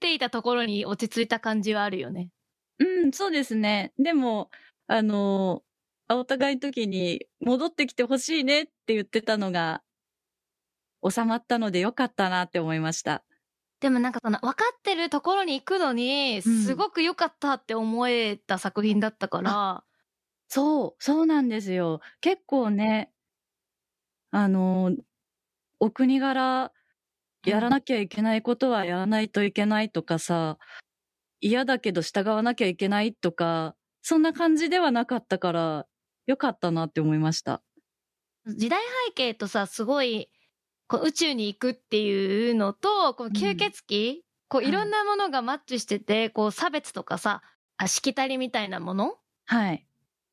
[0.00, 2.30] ていたところに落ち着いた感じはあるよね。
[2.78, 3.92] うん、そうですね。
[3.98, 4.50] でも、
[4.88, 5.62] あの、
[6.08, 9.82] お互いの時に戻ってきてほしいねって言ってたのが
[11.08, 13.24] 収まったのでよかったなって思いました。
[13.80, 19.84] でもなんかその分かってるところに行くのに、うんすごく良かったって思えた作品だったから、
[20.48, 22.00] そう、そうなんですよ。
[22.20, 23.10] 結構ね、
[24.36, 24.90] あの、
[25.78, 26.72] お国柄、
[27.46, 30.58] やらなきゃいけないことはやらないといけないとかさ、
[31.40, 35.86] 嫌だけど従わなきゃいけないとか、そんな感じではなかったから、
[36.26, 37.62] よかったなって思いました。
[38.44, 40.28] 時代背景とさ、すごい、
[40.88, 47.40] こう宇宙に行くっていうのと、この吸血鬼、こうはいいろんなものがマッチしてて、こう差別とかさ、
[47.76, 49.14] あしきたりみたいなもの？
[49.46, 49.86] はい。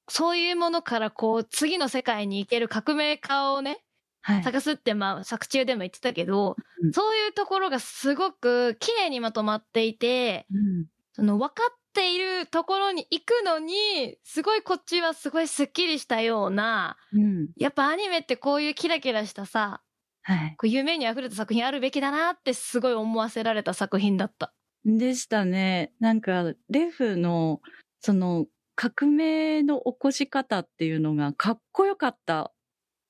[0.09, 3.81] そういうものからこう次の世界に行ける革命家をね、はい。
[4.23, 17.49] 探すってまあ作中でも言ってたけど、うんそういうところがすごく綺麗にまとまっていて、うんその分かっているところに行くのに、すごいこっちはすごいスッキリしたような、うん。
[17.57, 19.81] やっぱアニメってこういうキラキラしたさ、
[20.23, 20.55] はい。
[20.57, 24.53] こう夢に溢れた作品あるべきだなってすごい思わせられた作品だった。
[24.85, 25.91] でしたね。
[25.99, 27.61] なんか、レフの、
[27.99, 32.51] その、革命の起こし方っていうのがかっこよかった。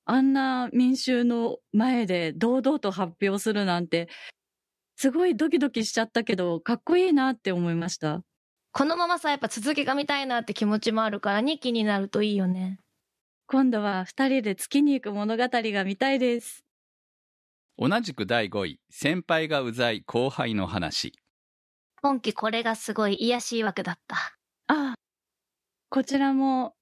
[0.06, 4.10] あんな民衆の前で堂々と発表するなんて、
[4.96, 8.24] すごいドキドキしちゃったけど、かっこいいなって思いました。
[8.72, 12.80] このままさ、やっぱ続きが見たいなって気持ちもあるから2期になるといいよね。
[13.48, 16.64] 今度は二人で月に行く物語が見たいです。
[17.78, 18.80] 同じく第5位。
[18.90, 21.14] 先輩がうざい後輩の話。
[22.02, 24.16] 今期これがすごい癒しいわけだった。
[24.68, 24.96] ああ、
[25.90, 26.76] こちらも、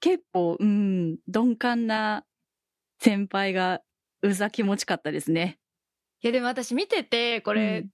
[0.00, 2.24] 結構、うん、鈍感な
[3.00, 3.82] 先輩が
[4.22, 5.58] うざ気持ちかったですね。
[6.22, 7.90] いやでも私見てて、これ、うん。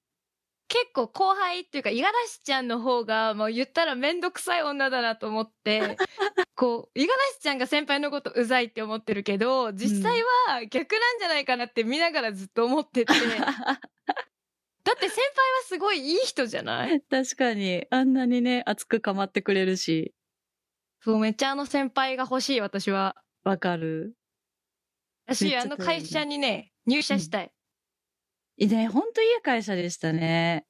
[0.67, 5.97] 結構後輩っていうか、五十嵐ちゃんの方が、もう言ったらめんどくさい女だなと思って、
[6.57, 17.01] こう、五十嵐ちゃんが先輩のことうざいって思ってるけど、実際は逆なんじゃないかなって見ながらずっと思ってて、 だって先輩はすごいいい人じゃない？
[17.03, 20.15] 確かに、あんなにね、熱く構ってくれるし、
[21.05, 23.15] そう、めっちゃあの先輩が欲しい、私は。
[23.45, 24.17] わかる。
[25.29, 27.53] め私、あの会社にね、入社したい。
[28.57, 30.65] いいね、ほんといい会社でしたね。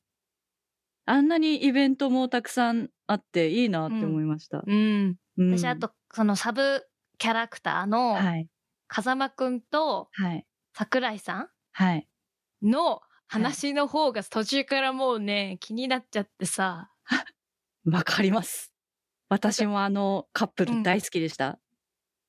[1.06, 4.64] あんなにイベントもたくさんあっていいなって思いました。
[4.66, 5.14] うん。
[5.38, 6.82] うん私、あと、そのサブ
[7.18, 8.48] キャラクターの、はい、
[8.88, 10.44] 風間くんとはい、
[10.76, 12.08] 桜井さはい。
[12.66, 16.90] んの話の方が途中からもうね、気になっちゃってさ。
[17.84, 18.73] わかります。
[19.34, 21.58] 私もあのカップル大好きでした。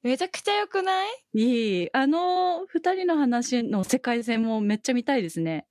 [0.01, 1.07] めちゃくちゃ良くない？
[1.33, 1.89] いい。
[1.93, 5.67] あの二人の話の世界線もめっちゃ見たいですね。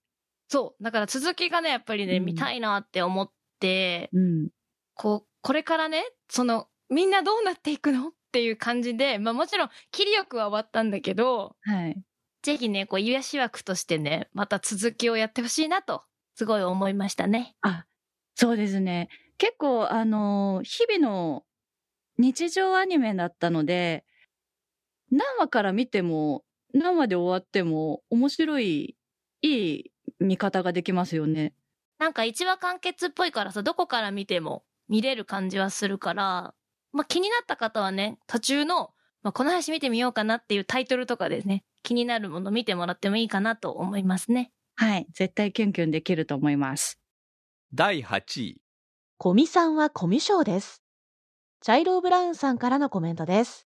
[0.49, 0.83] そう。
[0.85, 4.49] だから続きがね、やっぱりね、うん見たいなって思って、うん。
[4.95, 8.11] こう、これからね、その、みんなどうなっていくの？
[8.11, 11.97] っていう感じで、まあもちろん、切りよくは終わったんだけど、はい。
[12.43, 16.05] ぜひね、こう、癒し枠としてね、また続きをやってほしいなと、
[16.37, 17.57] すごい思いましたね。
[17.63, 17.87] あ、
[18.37, 19.09] そうですね。
[19.39, 21.45] 結構、あの、日々の
[22.19, 24.05] 日常アニメだったので、
[25.11, 28.97] 何話から見ても、何話で終わっても、面白い、
[29.43, 31.55] いい見方ができますよね。
[31.99, 36.55] なんか一話完結っぽいからさ、どこから見ても見れる感じはするから、
[36.93, 38.91] まあ気になった方はね、途中の、
[39.23, 44.53] まあこの話見てみようかなっていうタイトルとかでね、気になるもの見てもらってもいいかなと思いますね。
[44.77, 45.07] はい。
[45.13, 46.99] 絶対キュンキュンできると思います。
[47.73, 48.64] 第8位。
[49.25, 50.83] コミさんはコミュ障です。
[51.63, 53.67] チャイロー・ブラウンさんからのコメントです。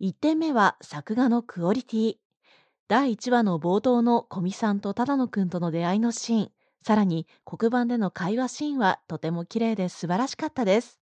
[0.00, 2.14] 1点目は作画のクオリティ。
[2.88, 6.50] 第1話の冒頭のコミさんと只野くんとの出会いのシーン、
[6.82, 10.98] さらに黒板での会話シーンはとても綺麗で素晴らしかったです。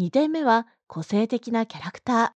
[0.00, 2.30] 2点目は個性的なキャラクター。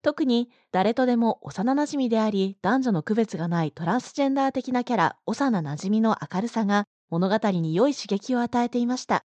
[0.00, 9.26] 特に誰とでも幼馴染であり男女の区別がないトランスジェンダー的なキャラ幼馴染の明るさが物語に良い刺激を与えていました。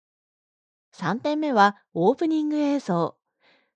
[0.98, 3.16] 3点目はオープニング映像。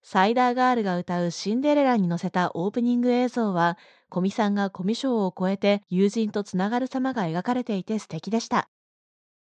[0.02, 3.78] サイダーガールが歌うシンデレラに乗せたオープニング映像は、
[4.10, 8.72] コミさんがコミショを超えて友人とつながる様が描かれていて素敵でした。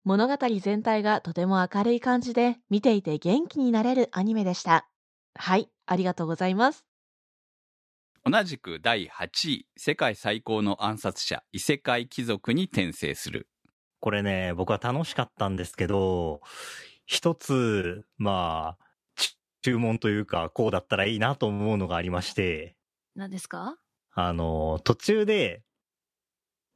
[0.03, 4.87] 物語全体がとても明るい感じで、見ていて元気になれるアニメでした。
[5.33, 6.85] はい、ありがとうございます。
[8.23, 9.67] 同じく第8位。
[9.75, 13.47] 世界最高の暗殺者、異世界貴族に転生する。
[13.99, 16.41] これね、僕は楽しかったんですけど、
[17.05, 18.85] 一つ、まあ、
[19.15, 22.75] ち注文というか、こうだったらいいなと思うのがありまして、
[23.15, 23.77] 何ですか？
[24.13, 25.63] あの、途中で、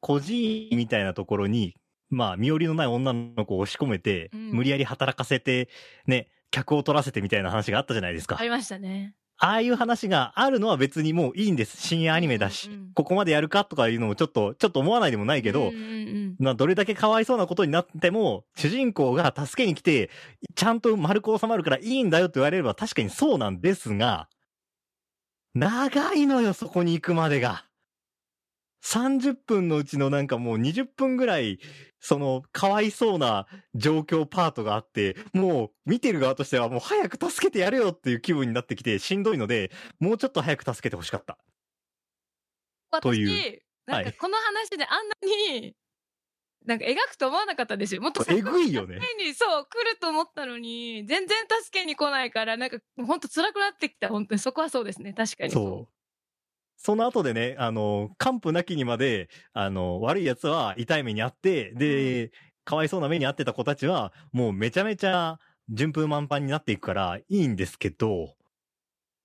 [0.01, 1.75] 孤児院みたいなところに、
[2.09, 5.69] まあ、身寄りのない女の子を押し込めて、うん無理やり働かせて、
[6.05, 8.43] ね、客を取らせてみたいな話があったじゃないですかあ。
[8.43, 9.15] りましたね。
[9.37, 11.77] ああいう話があるのは別にもういいんです。
[11.77, 20.09] 深夜アニメだし、うんうんうんここまでやるかとかいうのもちょっと、ちょっと思わないでもないけど、うんうんうんまあ、どれだけかわいそうなことになっても、主人公が助けに来て、
[20.55, 24.29] ちゃんと丸く収まるからいいんだよって言われれば確かにそうなんですが、
[25.55, 27.65] 長いのよ、そこに行くまでが。
[28.85, 31.59] 30分のうちのなんかもう20分ぐらい、
[31.99, 41.39] その、かわいそうな状況パートがあって、もう見てる側としてはもう早く助けてやれよっていう気分になってきてしんどいので、もうちょっと早く助けてほしかった。
[43.01, 45.15] とい私、なんはいかこの話であんな
[45.59, 45.75] に、
[46.65, 48.01] なんか描くと思わなかったですよ。
[48.01, 48.97] もっとえぐいよね。
[48.97, 54.09] 前にそう、来ると思ったのに、全然助けに来ないから、なんか、ほんと辛くなってきた。
[54.09, 55.13] 本当に、そこはそうですね。
[55.13, 55.51] 確かに。
[55.51, 55.94] そう。
[56.77, 62.31] その後でね、あの、完膚なきにまで、あの、悪い奴は痛い目にあって、で、
[62.63, 68.35] かわいそうな目にあってた子たちは、もうめちゃめちゃ順風満帆になっていくから、いいんですけど、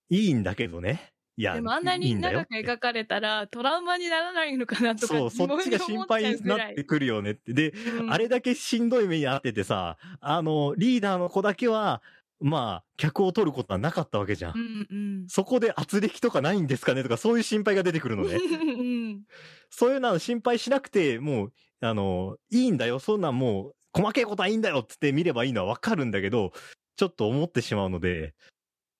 [0.08, 1.12] いいんだけどね。
[1.36, 7.54] いや、でもあんないに長く描かれたら、トラウマにならないのかなとか、そう、そっちが心配になってくるよねって。
[7.54, 12.02] で、うんあれだけしんどい目にあっててさ、あの、リーダーの子だけは、
[12.40, 14.54] まあ、客を取ることはなかったわけじゃん。
[14.54, 15.28] うんうん。
[15.28, 18.36] そこで圧力とかないんですかねとか、そういう心配が出てくるのね。
[18.36, 19.22] うん
[19.70, 22.98] そういうのは心配しなくて、もう、あの、いいんだよ。
[22.98, 26.52] そんなんもう、細けいことはいいんだよっつって見ればいいのはわかるんだけど、
[26.96, 28.34] ちょっと思ってしまうので、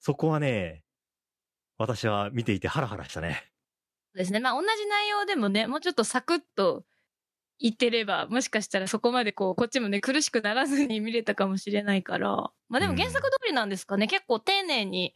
[0.01, 0.83] そこはね、
[1.79, 3.51] 私は見ていてハラハラしたね。
[4.13, 4.41] そうですね。
[4.41, 6.85] まあ同じ内容でもね、もうちょっとサクッと
[7.61, 12.51] 言ってれば、もしかしたらそこまでこう、こっちもね、苦しくならずに見れたかもしれないから。
[12.69, 14.07] まあでも原作通りなんですかね。
[14.07, 15.15] 結構丁寧に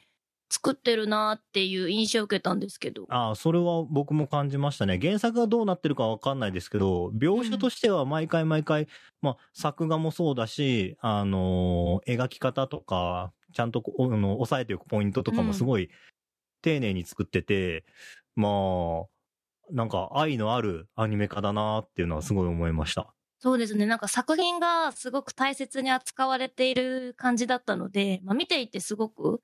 [0.51, 3.07] 作ってるなっていう印象を受けたんですけど。
[3.09, 4.99] ああ、それは僕も感じましたね。
[5.01, 8.89] 原作がどうなってるかわかんないですけど、描写としては毎回毎回、
[9.23, 15.89] まあ、作画もそうだし、あのー描き方とか、ちゃんとこあの抑えておくポイントとかもすごい
[16.61, 17.85] 丁寧に作ってて、
[18.37, 19.14] まあ、
[19.71, 23.15] なんか愛のあるアニメ化だなっていうのはすごい思いました。
[23.39, 23.87] そうですね。
[23.87, 29.43] なんか作品がすごく大切に扱われている感じだったので、まあ見ていてすごく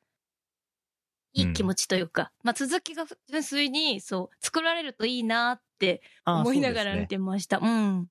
[1.32, 7.58] いい気持ちというか、まあ続きが純粋にそう作られるといいなってああ思いながら見てました。
[7.58, 8.08] うん。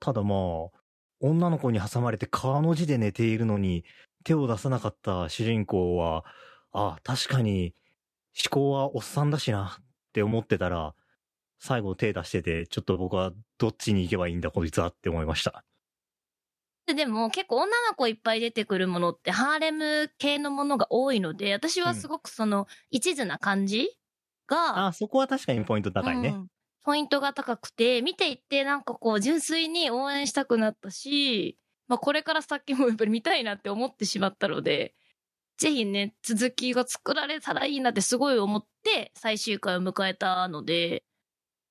[0.00, 0.38] ただまあ、
[1.20, 3.84] 女の子に挟まれて川の字で寝ているのに
[4.24, 6.24] 手を出さなかった主人公は、
[6.72, 7.74] あ確かに
[8.44, 10.94] 思考はおっさんだしなって思ってたら、
[11.64, 15.64] 最後手出してて、ちょっと僕はどっちに行けばいいんだこいつはって思いました。
[16.86, 23.88] ででも結構女の子いっぱい出てくるものってハーレム系のものが多いので、私はすごくその一途な感じ
[24.46, 26.28] が、あそこは確かにポイント高いね。
[26.28, 26.46] うん
[26.86, 31.56] ポイントが高くて、見ていってなんかこう純粋に応援したくなったし、
[31.88, 34.94] まあこれから先もやっぱり見たいなって思ってしまったので、
[35.56, 41.04] ぜひね、続きが作られたらいいなってすごい思って最終回を迎えたので、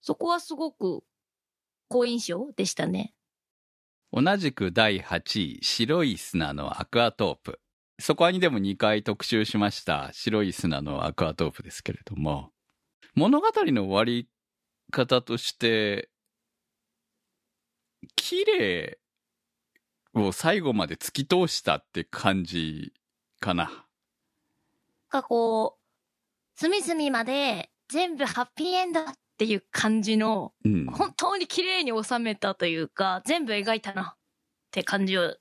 [0.03, 1.01] そこはすごく
[1.87, 3.13] 好印象でしたね。
[4.11, 7.61] 同じく第8位、白い砂のアクアトープ。
[7.99, 12.51] そこにでも2回特集しました白い砂のアクアトープですけれども、
[13.15, 14.27] 物語の終わり
[14.91, 16.09] 方として、
[18.17, 18.99] 綺麗
[20.13, 22.91] を最後まで突き通したって感じ
[23.39, 23.63] かな。
[23.63, 23.77] なん
[25.07, 29.05] かこう、隅々まで全部ハッピーエンドっ
[29.47, 30.85] ていう感じの、うん。
[30.85, 34.17] 本当に綺麗に収めたというか、全部描いたなっ
[34.71, 35.35] て感じを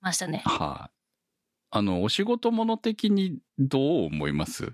[0.00, 0.42] ましたね。
[0.44, 0.90] はい、
[1.70, 4.72] あの、お仕事物的にどう思います？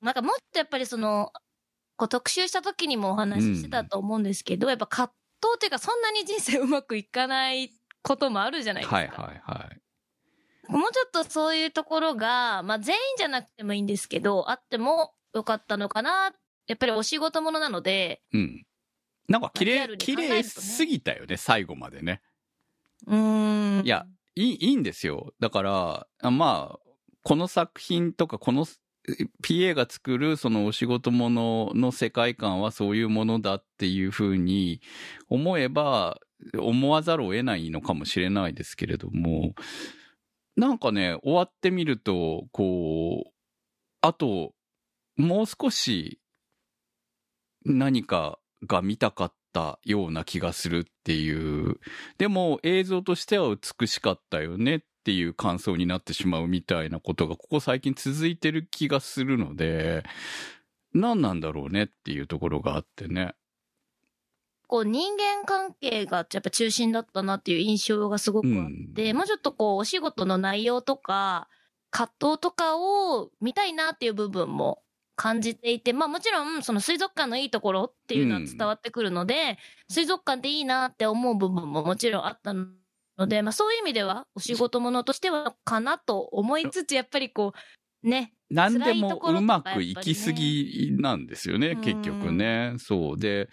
[0.00, 1.32] なんかもっとやっぱりその、
[1.96, 7.70] こう特集した時にもお話ししてたと思うんですけど、やっぱ葛藤っていうかそんなに人生うまくいかない
[8.02, 8.96] こともあるじゃないですか。
[8.96, 10.70] はいはいはい。
[10.70, 16.32] もうちょっとそういうところが、まあ全員じゃなくてもいいんですけど、あってもよかったのかな。
[16.66, 18.64] やっぱりお仕事ものなので、うん。
[19.28, 22.22] なんか綺麗、綺麗すぎたよね、最後までね。
[23.06, 23.86] うーん。
[23.86, 25.32] いや、いい、いいんですよ。
[25.40, 26.78] だから、あまあ、
[27.22, 28.66] この作品とか、この
[29.42, 34.80] PA が作るそのお仕事ものの世界観はそういうものだっていうふうに
[35.28, 36.18] 思えば、
[36.58, 39.54] 思わざるを得ないのかもしれないですけれども、
[40.56, 43.32] なんかね、終わってみると、こう、
[44.00, 44.54] あと、
[45.16, 46.20] もう少し
[47.64, 51.80] 何かが見たかったような気がするっていう。
[52.18, 60.04] でも映像としては美しかったよねっていう感想になってしまうみたいなことがここ最近続いてる気がするので、
[60.94, 63.34] 何なんだろうねっていうところがあってね。
[64.68, 71.48] こう人間関係がやっぱ中心だったなっていう印象がすごくあって、うんもうちょっとこうお仕事の内容とか
[71.90, 74.81] 葛藤とかを見たいなっていう部分も
[75.16, 79.58] 感じていて、まあもちろんその水族館のいいところっていうのは伝わってくるので、
[79.88, 87.52] 水族館でいいなって思う部分ももちろんあったので、まあそういう意味ではお仕事ものとしてはかなと思いつつ、やっぱりこ
[88.04, 92.74] う、ね、何でもうまくいきすぎなんですよね、うん結局ね。
[92.78, 93.18] そう。
[93.18, 93.48] で、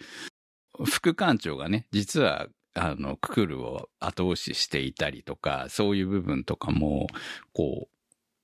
[0.84, 7.06] 副館長がね、実は、あの、ククルを後押ししていたりとか、そういう部分とかも、
[7.52, 7.88] こ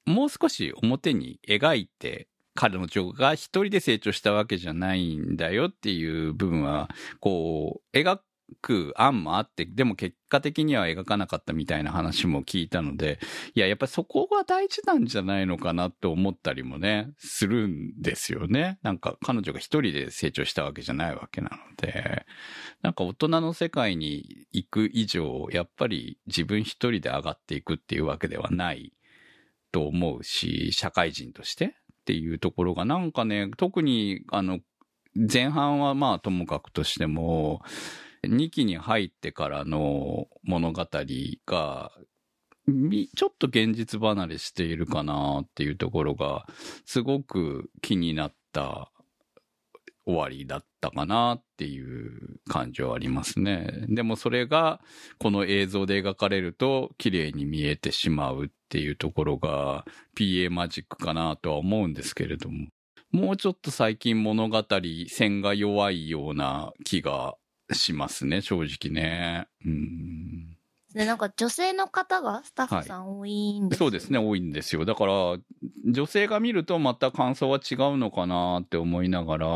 [0.06, 6.88] う、もう少し表に描いて、彼女が一人で成長したわけじゃないんだよっていう部分は、
[7.20, 8.18] こう、描
[8.60, 13.18] く案もあって、でも結果的には描かなかったみたいな話も聞いたので、
[13.54, 18.78] いや、やっぱりそこが大事なんじゃないのかなって思ったりもね、するんですよね。
[18.82, 22.24] なんか彼女が一人で成長したわけじゃないわけなので、
[22.82, 28.92] なんか大人の世界に行く以上、やっぱり自分一人で上がっていくっていうわけではない
[29.72, 31.74] と思うし、社会人として
[32.06, 34.60] っていうところがなんかね、特にあの、
[35.16, 37.62] 前半はまあともかくとしても、
[38.22, 40.86] 2期に入ってからの物語
[41.46, 41.90] が、
[43.16, 46.46] ちょっと現実離れしているかなっていうところが、
[46.84, 48.92] すごく気になった
[50.06, 53.84] 終わりだったかなっていう感じはありますね。
[53.88, 54.80] でもそれが、
[55.18, 59.84] この映像で描かれると、綺麗に見えてしまうっていうところが、
[60.16, 62.68] PA マジックかなとは思うんですけれども、
[63.10, 64.64] もうちょっと最近物語、
[65.08, 67.36] 線が弱いような気が
[67.72, 69.48] しますね、正直ね。
[69.64, 70.55] うん。
[70.96, 71.04] ですね。
[71.06, 74.84] なんか女性の方がスタッフさん多いんです、そうですね、多いんですよ。
[74.84, 75.36] だから、
[75.84, 79.46] 女性が見るとまた感想は違うのかなって思いながら、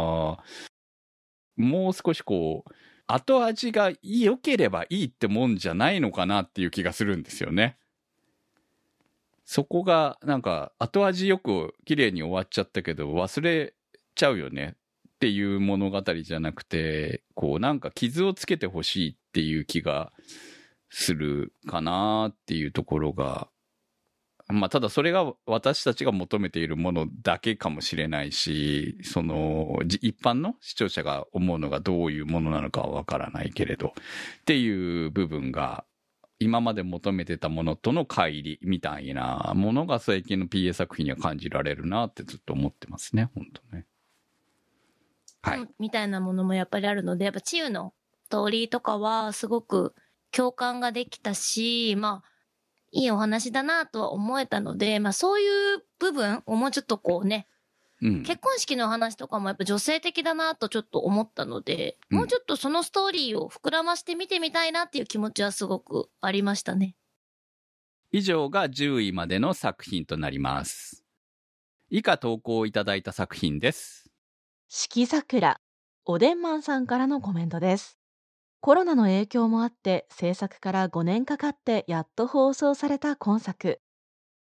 [1.57, 2.70] もう少しこう、
[3.07, 7.76] 後味が良ければいいってもんじゃないのかなっていう気がするんですよね。
[9.45, 13.74] そこが、なんか、後味よく綺麗に終わっちゃったけど、忘れ
[14.14, 14.76] ちゃうよね
[15.09, 20.12] っていう物語じゃなくて、こう、なんか傷をつけてほしいっていう気が
[20.91, 23.49] するかなっていうところが、
[24.49, 35.84] まあ、ただそれが私たちが求めているものだけかもしれないし、その、一般の視聴者が思うのがどういうものなのかはわからないけれど、っていう部分が、
[36.41, 43.86] 今まで求めてたものとの乖離みたいなものが最近の PA 作品には感じられるなってずっと思ってますね、本当ね。
[45.43, 45.68] はい。
[45.78, 47.93] みたいなものもやっぱりあるので、やっぱ治癒の
[48.24, 49.95] ストーリーとかはすごく
[50.33, 52.31] 共感ができたし、まあ、
[52.93, 57.47] いいお話だなとは思えたので、まあそういう部分をもうちょっとこうね、
[58.03, 58.22] うん。
[58.22, 66.97] 結婚式の話とかもやっぱ女性的だなとちょっと思ったので、うんもうちょっとそのストーリーを膨らまして見てみたいなっていう気持ちはすごくありましたね。
[68.12, 71.05] 以上が10位までの作品となります。
[71.91, 74.11] 以下投稿いただいた作品です。
[74.68, 75.61] 四季桜、
[76.05, 77.99] おでんマンさんからのコメントです。
[78.62, 83.80] コロナの影響もあって制作から5年かかってやっと放送された今作。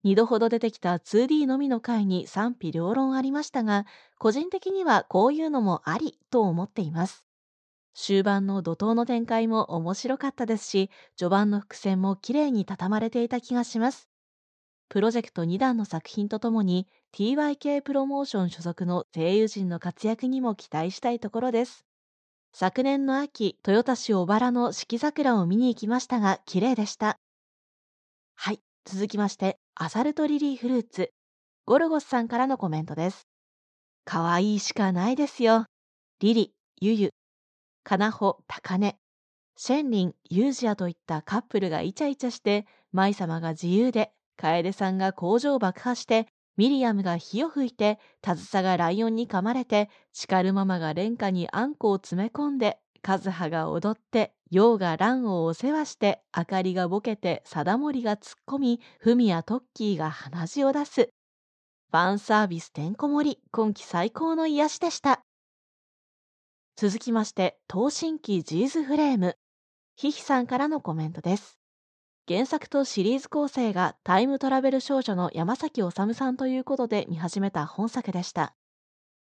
[0.05, 3.85] 2度ほど出てきた 2D のみの回に賛否両論ありましたが、
[4.19, 7.25] 個人的にはこういうのもありと思っています。
[7.95, 14.09] 終盤の怒涛の展開も面白かったですし、序盤の伏線も綺麗に畳まれていた気がします。
[14.89, 21.83] プロジェクト2弾の作品とともに TYK プロモーション所属の声優陣の活躍にも期待したいところです。
[22.55, 27.17] 昨年の秋、豊田市小原の四季桜を見に行きましたが、綺麗でした。
[28.35, 31.11] はい、続きまして、アサルトリリーフルーツ、
[31.65, 33.27] ゴルゴスさんからのコメントです。
[34.05, 35.65] 可愛いしかないですよ。
[36.19, 37.09] リリ、ユユ、
[37.83, 38.97] カナホ、タカネ、
[39.57, 61.09] シェンリン、ユージアといったカップルがイチャイチャして、舞様が自由で、楓さんが工場を爆破して、ミリアムが火を吹いて、タズサがライオンに噛まれて、チカルママが廉価にあんこを詰め込んで、カズハが踊って、ヨウがランをお世話して、あかりがボケて、サダモリが突っ込み、フミやトッキーが鼻血を出す。
[61.91, 65.21] ファンサービスてんこ盛り、今季最高の癒しでした。
[66.75, 69.37] 続きまして、東新規ジーズフレーム。
[69.95, 71.62] ヒヒさんからのコメントです。
[72.25, 78.55] 原作とシリーズ構成がタイムトラベル少女の山崎治さんということで見始めた本作でした。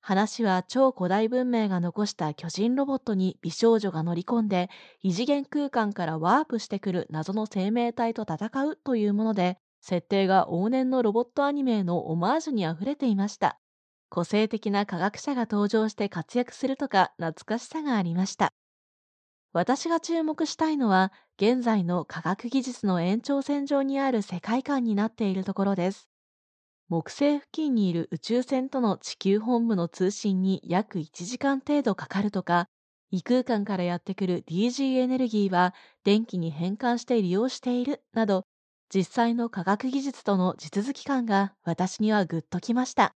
[0.02, 4.68] 話は超古代文明が残した巨人ロボットに美少女が乗り込んで
[5.02, 13.58] 異次元空間からワープしてくる謎の生命体と戦うというもので設定が往年のロボットアニメのオマージュにあふれていました。
[14.10, 18.52] 個性的な科学者が登場して活躍するとか懐かしさがありました。
[19.52, 26.08] 私が注目したいのは現在の科学技術の延長線上にある世界観になっているところです。
[26.88, 32.68] 木星付近にいる宇宙船との地球本部の通信に約1時間程度かかるとか、
[33.10, 35.74] 異空間からやってくる DG エネルギーは
[36.04, 38.46] 電気に変換して利用しているなど、
[38.94, 43.14] 実際の科学技術との地続き感が私にはグッときました。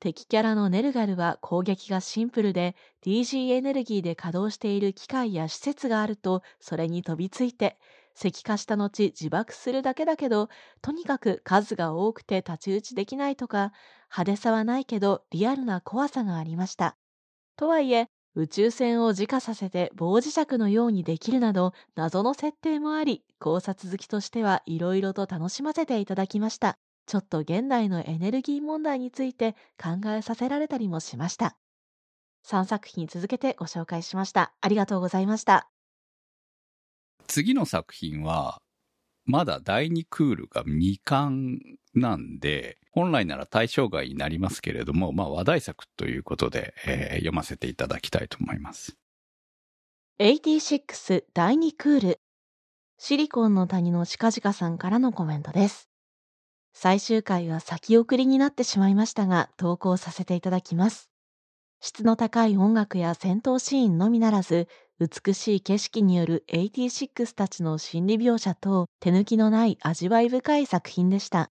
[0.00, 7.78] 敵キャラのネルガルは攻撃がシンプルで DG エネルギーで稼働している機械や施設があるとそれに飛びついて
[8.16, 10.48] 石化した後自爆するだけだけど
[10.82, 13.72] とにかく数が多くて太刀打ちできないとか
[14.10, 16.96] 派手さはないけどリアルな怖さがありました。
[17.56, 26.78] とはいえ宇宙船を自家させて棒磁石のようにできるなど謎の設定もあり考察好きとしてはいろいろと楽しませていただきました。
[27.10, 31.56] ちょっと現代のエネルギー問題について考えさせられたりもしました。
[32.46, 34.54] 3作品続けてご紹介しました。
[34.60, 35.68] ありがとうございました。
[37.26, 38.62] 次の作品は、
[39.24, 41.58] まだ第2クールが未完
[41.96, 48.96] なんで、本来なら対象外になりますけれども、まあ話題作ということで、えー読ませていただきたいと思います。
[50.20, 52.20] 86第2クール。
[52.98, 55.89] シリコンの谷の近々さんからのコメントです。
[56.72, 61.10] 最終回は先送りになってしまいましたが、投稿させていただきます。
[61.80, 64.68] 質の高い音楽や戦闘シーンのみならず、
[64.98, 71.50] 美しい景色による86たちの心理描写と手抜きのない味わい深い作品でした。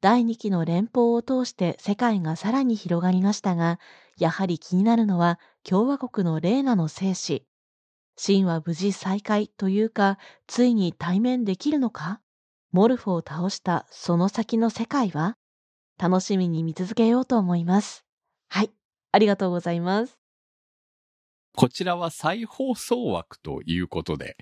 [0.00, 3.78] 第2期の連邦を通して世界がさらに広がりましたが、
[4.18, 7.46] やはり気になるのは共和国のレーナの生死。
[8.16, 12.20] シンは無事再会というか、ついに対面できるのか？
[12.74, 15.36] モルフを倒したその先の世界は？
[15.96, 18.04] 楽しみに見続けようと思います。
[18.48, 18.70] はい、
[19.12, 20.18] ありがとうございます。
[21.54, 24.36] こちらは再放送枠ということで、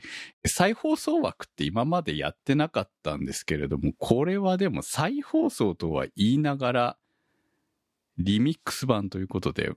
[0.46, 6.96] 再放送枠って今までやってなかったんですけれども、これはでも再放送とは言いながら、
[8.16, 9.72] リミックス版ということで、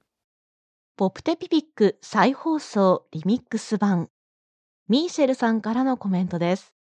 [0.95, 4.09] ポプテピピック再放送リミックス版。
[4.87, 6.71] ミーシェルさんからのコメントです。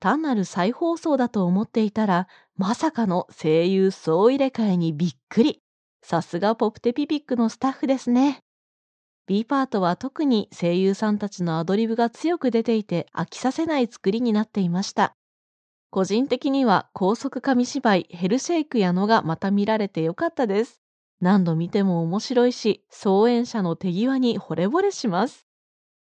[0.00, 2.26] 単なる再放送だと思っていたら、
[2.56, 5.62] まさかの声優総入れ替えにびっくり。
[6.02, 8.40] さすがポプテピピックのスタッフですね。
[9.26, 15.14] B パートは特に声優さんたちのアドリブが強く出ていて飽きさせない作りになっていました。
[15.90, 20.80] 個人的には高速紙芝居ヘルシェイクやのがまた見られてよかったです。
[21.20, 25.49] 何度見ても面白いし、操演者の手際に惚れ惚れします。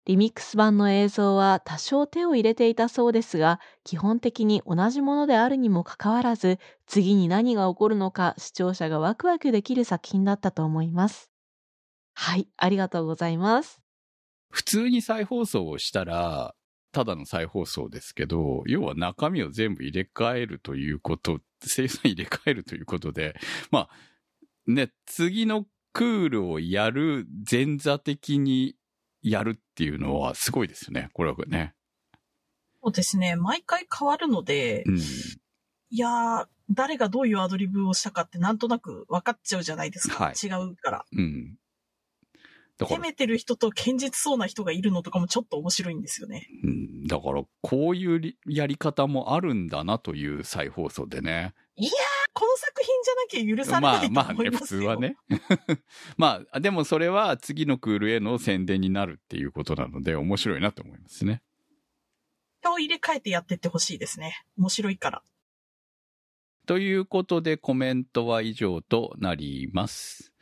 [0.05, 11.31] リミックス版の映像は多少手を入れていたそうですが、基本的に同じものであるにもかかわらず、次に何が起こるのか視聴者がワクワクできる作品だったと思います。
[12.13, 13.81] はい、ありがとうございます。
[14.51, 16.53] 普通に再放送をしたら、
[16.91, 23.35] ただの再放送ですけど、要は中身を全部入れ替えるということ、生産入れ替えるということで、
[23.71, 23.89] まあ、
[24.67, 28.75] ね、次のクールをやる前座的に
[29.25, 31.09] やるっていうのはすごいですよね。
[31.13, 31.73] これはね。
[32.83, 33.35] そうですね。
[33.35, 34.97] 毎回変わるので、うん。
[34.97, 40.25] いやー、誰がどういうアドリブをしたかってなんとなく分かっちゃうじゃないですか。
[40.25, 41.05] はい違うから。
[41.11, 41.55] うん。
[42.77, 46.47] だから、攻めてる人と堅実そうな人がいるのとかもちょっと面白いんですよね。
[46.63, 51.55] うん、だから、こういうりやり方もあるんだなという再放送でね。
[52.35, 54.51] この作品じゃなきゃ許さないとかありますよ。
[54.51, 55.15] 普通はね。
[56.17, 61.41] まあ、でもそれは次のクールへの宣伝になるっていうことなので、面白いなと思いますね。
[62.59, 64.43] 人を入れ替えてやってってほしいですね。
[64.57, 65.23] 面白いから。
[66.65, 70.33] ということで、コメントは以上となります。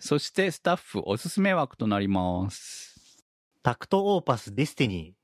[0.00, 3.24] そして、スタッフおすすめ枠となります。
[3.62, 5.15] takt op.Destiny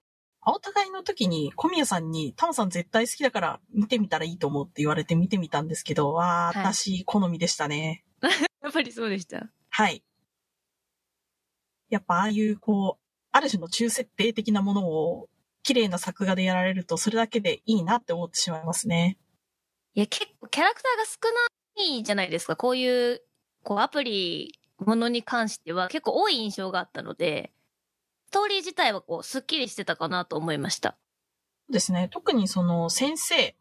[0.45, 8.05] お互いの時に小宮さんに、タモさん絶対好きだから見てみたらいいと思うって言われて見てみたんですけど、わー、はい私、好みでしたね。
[8.63, 9.51] やっぱりそうでした。
[9.71, 10.03] はい。
[11.91, 15.29] やっぱああいう、こう、ある種の中設定的なものを、
[15.63, 19.19] 綺麗な作画でやられると、それだけでいいなって思ってしまいますね。
[19.95, 21.33] いや、結構キャラクターが少
[21.81, 22.57] ないじゃないですか。
[22.57, 23.23] こういう、
[23.63, 27.62] こうアプリものに関しては結構多い印象があったので、ス
[28.33, 30.97] トーリー自体はこう、スッキリしてたかなと思いました。
[31.71, 32.09] ですね。
[32.11, 33.55] 特にその先生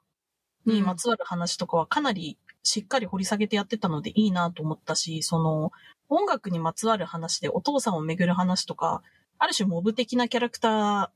[0.65, 5.71] にまつわる話とかはかなりしっかり掘り下げてやってたのでいいなと思ったし、その
[6.09, 9.01] 音楽にまつわる話でお父さんをめぐる話とか、
[9.37, 10.69] ある種モブ的なキャラクタ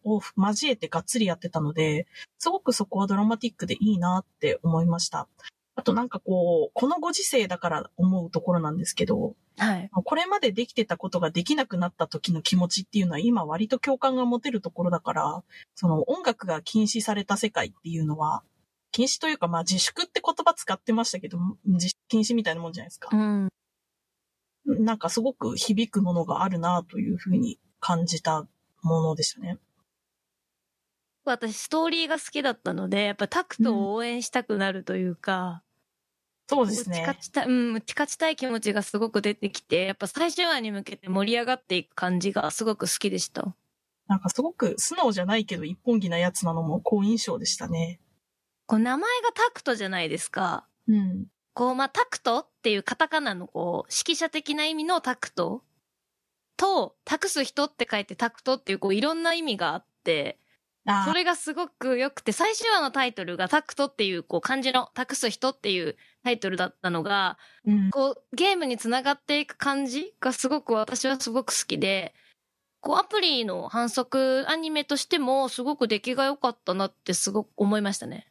[0.04, 2.08] ーを交えてがっつりやってたので、
[2.40, 5.28] すごくそこはドラマティックでいいなって思いました。
[5.76, 9.90] あとなんかこう、このご時世だから思うところなんですけど、はい。
[9.92, 15.44] これまでできてたことができなくなった時の気持ちっていうのは今割と共感が持てるところだから、
[15.76, 18.44] その音楽が禁止された世界っていうのは、
[18.92, 23.18] 禁止というかまあ自粛って言葉使ってましたけど、自粛禁止みたいなもんじゃないですかう。
[23.18, 23.50] ん。
[24.66, 28.48] なんかすごく響くものがあるなというふうに感じた
[28.82, 29.60] ものでしたね。
[31.26, 35.64] 私、ストーリーが好きだったので、やっぱタクトを応援したくなるというか、
[36.48, 37.20] そうですね打ち勝。
[37.20, 43.56] ちたい、うん、打ち勝ちたい気持ちがすごく出てきて、やっぱ最終話に向けて盛り上がっていく感じがすごく好きでした。
[44.08, 48.00] なんかすごく素直じゃないけど一本気なやつなのも好印象でしたね。
[48.68, 50.68] こう名前がタクトじゃないですか。
[50.88, 51.26] うん。
[51.56, 55.64] こう、まあ、タクトっていうカタカナのこう、指揮者的な意味のタクト
[56.58, 60.45] と、託す人って書いてタクトっていうこう、いろんな意味があって、あ
[61.06, 67.90] それがすごく良くて、最終話のタイトルがタクトっていうこう、漢字の託す人っていうタイトルだったのが、うん。
[67.90, 72.14] こう、ゲームにつながっていく感じがすごく私はすごく好きで、
[72.82, 78.28] こう、アプリの反則アニメとしてもすごく出来が良かったなってすごく思いましたね。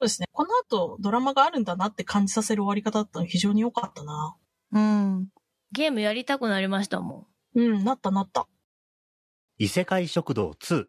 [0.00, 0.28] そうですね。
[0.30, 4.36] この後ドラマがあるんだなって感じさせる終わり方だったの非常に良かったな。
[4.72, 5.28] うん。
[5.72, 7.26] ゲームやりたくなりましたも
[7.56, 7.60] ん。
[7.60, 8.46] うん、なったなった。
[9.58, 10.86] 異世界食堂2。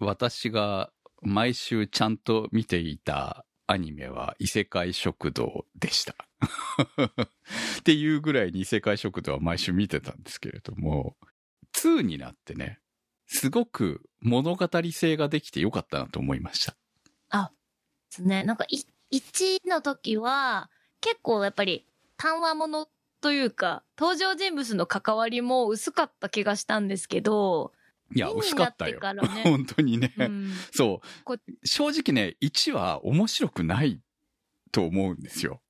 [0.00, 0.90] 私が
[1.22, 6.14] 毎週ちゃんと見ていたアニメは異世界食堂でした。
[7.78, 11.16] っていうぐらいに異世界食堂は毎週見てたんですけれども、
[11.74, 12.80] 2になってね、
[13.26, 16.74] すごく物語性ができてよかったなと思いました。
[17.28, 17.52] あ
[18.10, 18.42] ですね。
[18.42, 18.66] なんか、
[19.12, 20.70] 1の時は、
[21.00, 21.86] 結構やっぱり、
[22.16, 22.88] 単話もの
[23.20, 27.72] というか、登場人物の関わりも薄かった気がしたんですけど、
[28.14, 29.00] いや、惜しかったよ。
[29.00, 30.12] ね 本当にね。
[30.18, 31.36] うんそうこ。
[31.64, 34.00] 正直ね、1は面白くない
[34.72, 35.62] と思うんですよ。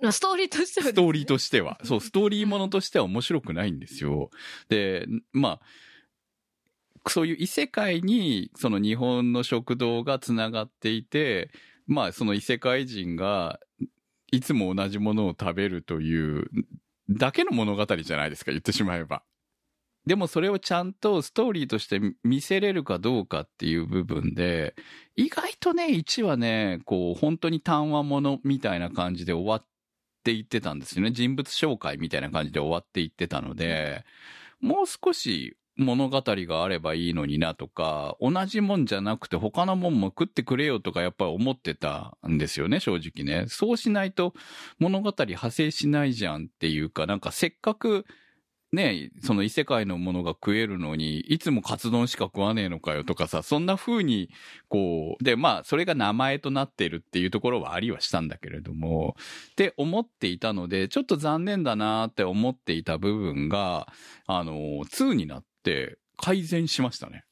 [0.00, 1.80] まあストーリーとしてはね、ストーリーとしては。
[1.84, 4.30] そう、ストーリーものとしては面白くないんですよ。
[4.68, 11.50] で、まあ、そういう異世界に、その日本の食堂がつながっていて、
[11.86, 13.60] まあ、その異世界人が、
[14.32, 16.50] いつも同じものを食べるという、
[17.10, 19.22] だけの物語じゃないですか、言ってしまえば。
[20.06, 24.74] でもそれをちゃんとストーリーとして見せれるかどうかっていう部分で、
[25.16, 29.66] 意外とね、1はね、こう、本当に単話ものみたいな感じで終わっ
[30.22, 31.10] ていってたんですよね。
[31.10, 34.04] 人物紹介みたいな感じで終わっていってたので、
[34.60, 43.46] もう少し物語があればいいのになとか、同じもんじゃなくて他のもんも食ってくれよとかやっぱり思ってたんですよね、正直ね。
[43.48, 44.34] そうしないと
[44.78, 48.06] 物語派生しないじゃんっていうか、なんかせっかく
[48.74, 54.30] ね、その異世界のものが食えるのに、いつもカツ丼しか食わねえのかよとかさ、そんな風に、
[54.68, 59.16] こう、で、まあ、それが名前となってるっていうところはありはしたんだけれども、
[59.52, 63.92] って思っていたので、ちょっと残念だなって思っていた部分が、
[64.26, 64.54] あの、
[64.84, 67.24] 2になって改善しましたね。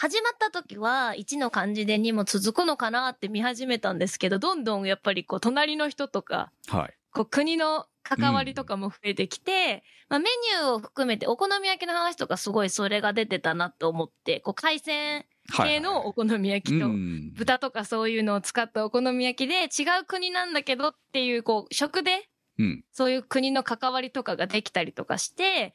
[0.00, 6.99] 始まった時は1の漢字で2も続くのかなって見始めたんですけど、どんどんやっぱりこう隣の人とか、はい。
[7.12, 22.84] こう国の関わりとかも増えてきて、まあメニューを含めてお好み焼きの話とかすごいそれが出てたなと思って、こう海鮮はい、系のお好み焼きと、うん豚とかそういうのを使ったお好み焼きで違う国なんだけどっていう、こう食でうん。
[22.92, 25.72] そういう国の関わりとかができたりとかして、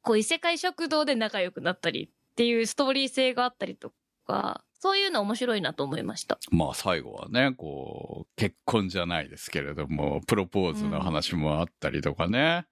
[0.00, 3.92] こう異世界食堂で仲良くなったりっていうストーリー性があったりと
[4.26, 6.40] か、そういうの面白いなと思いました。
[6.50, 12.66] まあ最後はね、こう、結婚じゃないですけれども、プロポーズの話もあったりとかね。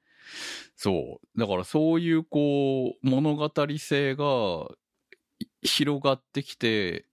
[0.75, 1.39] そう。
[1.39, 3.49] だからそういうこう、物語
[3.79, 4.25] 性が
[5.39, 7.07] い広がってきて、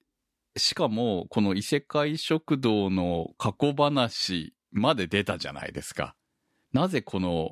[0.55, 6.15] しかもこの異世界食堂の過去話まで出たじゃないですか。
[6.73, 7.51] なぜこの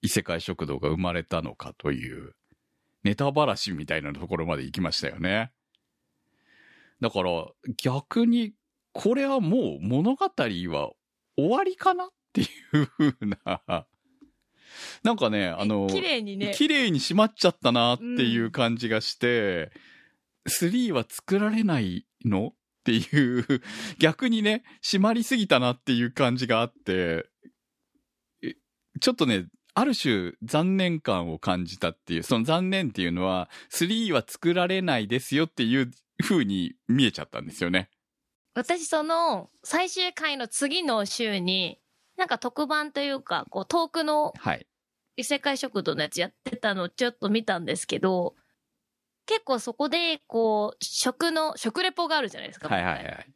[0.00, 2.34] 異世界食堂が生まれたのかという、
[3.04, 5.52] ネタばらしみたいなところまで行きましたよね。
[7.00, 7.46] だから
[7.82, 8.52] 逆に
[8.92, 10.92] これはもう物語は
[11.36, 13.86] 終わりかなっていう風な、
[15.02, 16.52] なんかね、あの、綺麗にね。
[16.54, 19.70] 綺麗に閉まっちゃったなっていう感じがして、
[20.48, 23.46] 3は作られないのっていう、
[23.98, 27.26] 逆にね、閉まりすぎたなっていう感じがあって、
[28.42, 28.54] え
[29.00, 35.90] ちょっとね、ある種残念感を感じたっていう、その残念っていうのは、3は作られないですよっていう
[36.22, 37.90] 風に見えちゃったんですよね。
[38.54, 41.80] 私その最終回の次の週に、
[42.16, 44.66] なんか特番というか、こう遠くのはい。
[45.16, 48.36] 異世界食堂のやつやってたのをちょっと見たんですけど、
[49.26, 52.68] 結構そこで、こう、食の、食レポがあるじゃないですか。
[52.68, 53.26] はいはいはい。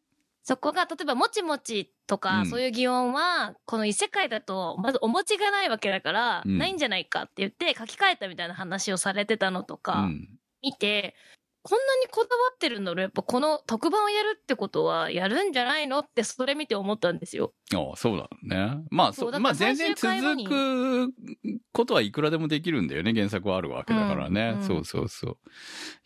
[0.42, 10.28] そこが、例えば、もちもちとか、うんそういう擬音は、この異世界だと、まずお餅がないわけだから、うんないんじゃないかって言って書き換えたみたいな話をされてたのとうか、ん。
[10.62, 11.14] 見て、
[11.62, 17.54] こんなにこだわってるんだろうやっぱこの特番をやるってことは、やるんじゃないのって、それ見て思ったんですよ。
[17.72, 18.82] ああ、そうだね。
[18.90, 21.12] まあ、そうまあ全然続く
[21.72, 23.12] ことはいくらでもできるんだよね。
[23.14, 24.50] 原作はあるわけだからね。
[24.54, 25.38] うんうんそうそうそう。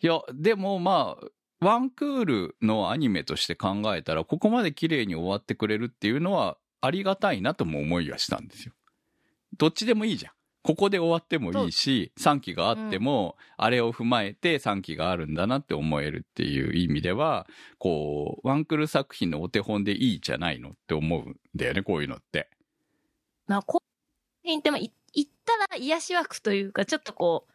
[0.01, 1.27] いや、でもまあ、
[1.59, 8.73] ワンクールのアニメとして考えたら、ここまで綺麗に終わってくれるっていうのはありがたいなとも思いはしたんですよ。
[9.57, 10.33] どっちでもいいじゃん。
[10.67, 17.47] ここで終わってもいいし、3期があっても、あれを踏まえて3期があるんだなって思えるっていう意味では、
[17.77, 22.49] こう、ワンクール作品のお手本でいいじゃないのって思うんだよね、こういうのって。
[23.47, 23.81] まあ、こ
[24.43, 27.53] うって、まあ、い言ったら癒し枠というか、ちょっとこう、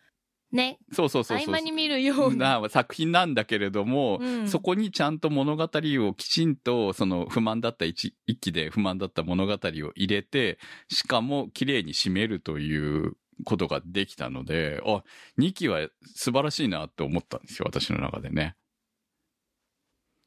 [0.52, 1.48] ね、そうそうそうそう。
[1.48, 2.60] 合間に見るような。
[2.60, 9.58] な作品なんだけれども、うんそこにちゃんと物語をきちんと、その不満だった一一期で不満だった物語を
[9.94, 15.02] 入れて、しかも綺麗に締めるということができたので、あ、
[15.38, 18.54] 2期は素晴らしいなって思ったんですよ、私の中でね。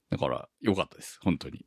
[0.10, 1.66] だから、良かったです、本当に。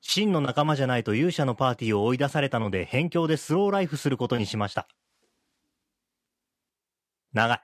[0.00, 4.86] 真の仲間じゃないと勇者のパーティーを追い出されたので、辺境でスローライフすることにしました。
[7.34, 7.62] 長い。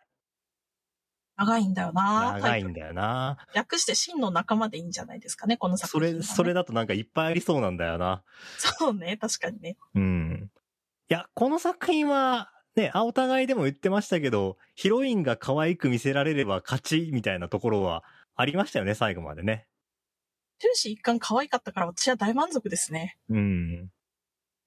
[1.37, 3.39] 長いんだよな長いんだよな。
[3.55, 8.23] 略して真の仲間でいいんじゃないですかね、この作品はね、それ、それだとなんかいっぱいありそうなんだよな。
[8.59, 9.79] そうね、確かにね。
[9.95, 10.51] うん。
[11.09, 18.05] いや、この作品は、ね、あ、お互いでも言ってましたけど、ヒロインが可愛く見せられれば勝ちみたいなところは
[18.37, 19.66] ありましたよね、最後までね。
[20.59, 23.16] 終始一貫可愛かったから私は大満足ですね。
[23.31, 23.89] うん。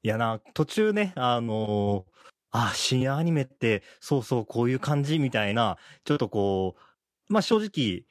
[0.02, 5.18] いやな、途中ね、あのーあ、深夜アニメって、そうそう、こういう感じ？
[5.18, 8.06] みたいな、ちょっとこう、まあ、正直、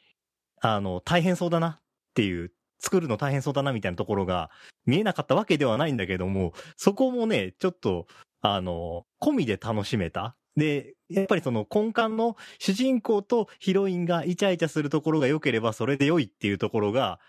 [0.61, 1.81] あの、大変そうだなっ
[2.15, 4.51] ていう、作るの大変そうだなみたいなところが
[4.87, 8.09] 見えなかったわけではないんだけども、そこもね、ちょっと、
[8.41, 10.35] あの、込みで楽しめた。
[10.57, 17.21] で、やっぱりその根幹の主人公とヒロインがイチャイチャするところが良ければそれで良いっていうところが、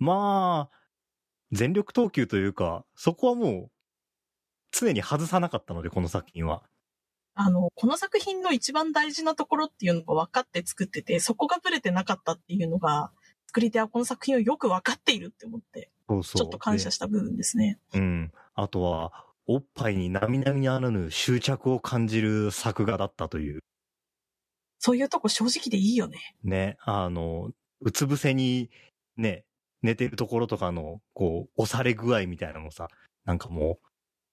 [0.00, 0.76] まあ、
[1.52, 3.70] 全力投球というか、そこはもう、
[4.70, 6.62] 常に外さなかったので、この作品は。
[7.34, 13.12] あの、この作品の一番大事なところっていうのが分かって作ってて、そこがブレてなかったっていうのが、
[13.46, 16.42] 作り手はこの作品をよく分かっているって思って、そうそう。
[16.42, 17.78] ちょっと感謝した部分ですね。
[17.92, 18.32] でうん。
[18.54, 23.60] あとは、おっぱいに並々にあらぬ執着を感じる作画だったという。
[24.78, 26.18] そういうとこ正直でいいよね。
[26.44, 27.50] ね、あの、
[27.80, 28.70] うつ伏せに、
[29.16, 29.44] ね、
[29.82, 32.88] 寝てるところとかの、こう、押され具合みたいなのもさ、
[33.24, 33.89] なんかもう、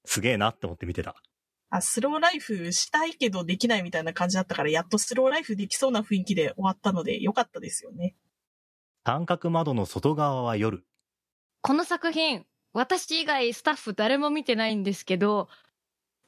[0.07, 1.15] すげえなって思って見てた。
[1.69, 8.15] あ、スローライフしたいけどできないみたいな感じだったから、やっとスローライフできそうな雰囲気で終わったので、よかったですよね。
[9.05, 10.85] 三角窓の外側は夜。
[11.61, 15.49] この作品、私以外スタッフ誰も見てないんですけど、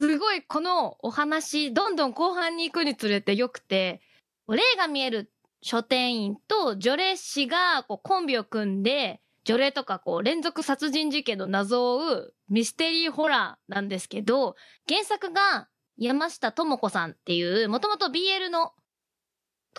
[0.02, 4.02] すごいこのお話、どんどん後半に行くにつれて良くて、
[4.50, 14.56] 霊が見える書店員と除霊師がこうコンビを組んで、除霊とかこう連続殺人事件の謎を追うミステリーホラーなんですけど、
[14.88, 18.74] 原作が山下智子さんっていう、もともと BL の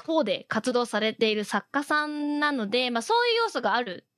[0.04, 4.08] 方で活動されている作家さんなので、まあそういう要素がある。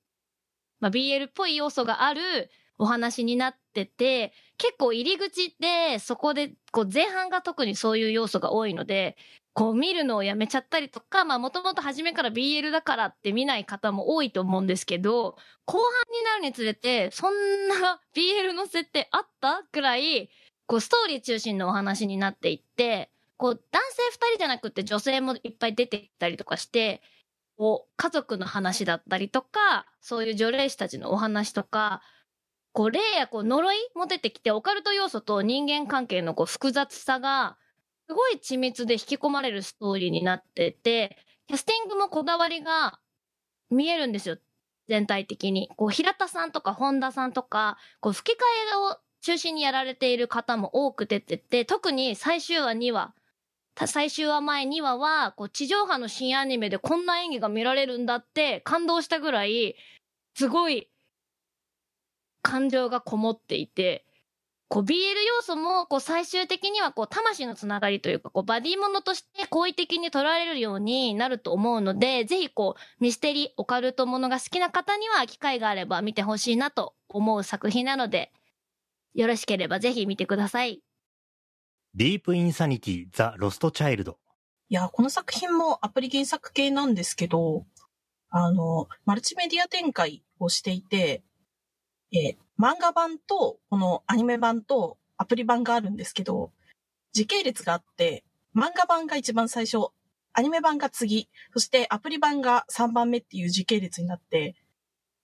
[0.81, 9.19] まあ、BL っぽい要素があるお話になってて、結構入り口でそこで、こう前半が特にそういう要素が多いので、
[9.55, 15.37] こう見るのをやめちゃったりとか、まあもともと初めから BL だからって見ない方も多いと思うんですけど、
[15.67, 15.89] 後半
[16.19, 20.31] になるにつれて、そんな BL の設定あったくらい、
[20.67, 27.03] こうストーリー中心のお話になっていって、こう男性二人じゃなくて女性もいっぱい出てきたりとかして、
[27.59, 32.03] こう、家族の話だったりとか、そういう除霊師たちのお話とか、
[32.73, 37.57] こう、霊やこう呪いも出てきて、オカルト要素と人間関係のこう複雑さが、
[38.13, 42.99] すごい緻密で引き込まれるストーリーになってて、キャスティングもこだわりが
[43.71, 44.37] 見えるんですよ。
[44.87, 45.71] 全体的に。
[45.77, 48.41] こう、平田さんとか本田さんとか、こう、吹き替
[48.75, 53.15] えを中心にやられている方も多く出てて、特に最終話には、
[53.75, 59.75] た最終話前2話は、こう、地上波の新アニメでこんな演技が見られるんだって感動したぐらい、
[60.35, 60.91] すごい、
[62.43, 64.05] 感情がこもっていて、
[64.73, 64.95] こう、BL
[65.29, 78.33] 要素も、こう、最終的には、こう、魂のつながりというか、こう、バディものとして好意的に捉えられるようになると思うので、ぜひ、こう、ミステリー、オカルトものが好きな方には、機会があれば見てほしいなと思う作品なので、
[79.13, 80.81] よろしければぜひ見てください。
[81.95, 84.19] ディープインサニティ、ザ・ロスト・チャイルド。
[84.71, 87.67] いや、この作品もアプリ原作系なんですけど、
[88.31, 91.23] あの、マルチメディア展開をしていて、
[92.15, 96.53] えー漫画版と、このアニメ版とアプリ版があるんですけど、
[97.13, 98.23] 時系列があって、
[98.55, 99.89] 漫画版が一番最初、
[100.33, 104.55] アニメ版が次、そしてアプリ版が3番目っていう時系列になって、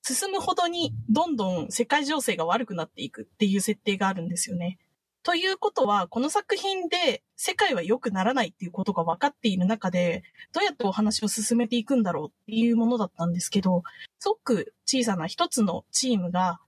[0.03, 4.77] 進むほどにどんどん世界情勢が悪くなっていくっていう設定があるんですよね。
[5.23, 13.85] ということは、この作品で世界は良くならないっていうことが分かっている中で、どうやってお話を進めていくんだろうっていうものだったんですけど、
[14.19, 16.59] すごく小さな一つのチームが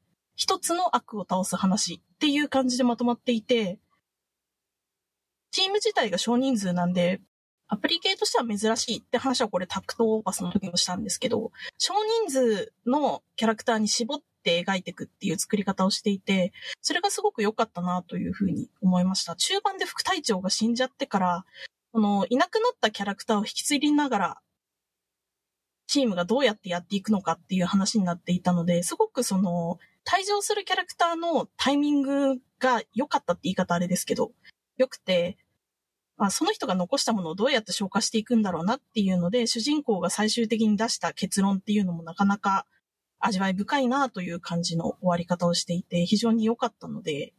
[0.41, 3.79] 一つの悪を倒す話っていう感じでまとまっていて、
[5.51, 7.21] チーム自体が少人数なんで、
[7.69, 11.93] アプリ系としては珍しいって話はこれタクトオーパスの時もしたんですけど、少
[12.25, 19.37] 人数のキャラクターに絞って描いていくっていう作り方をしていて、それがすごく良かったなというふうに思いました。
[19.37, 21.45] 中盤で副隊長が死んじゃってから、
[21.93, 24.41] このいなくなったキャラクターを引き継ぎながら、
[25.87, 29.79] チームがどうやってやっていくのかっていう話になっていたので、すごくその、
[30.11, 34.33] 退場するキャラクターのタイミングが良かったって言い方あれですけど、
[34.77, 35.39] 良くて、
[36.17, 42.67] まあ、その人が残したものをどうやって消化していくんだろうなっていうので、主人公が最終的に出した結論っていうのもなかなか
[43.21, 47.33] 味わい深いなという感じの終わり方をしていて、非常に良かったので、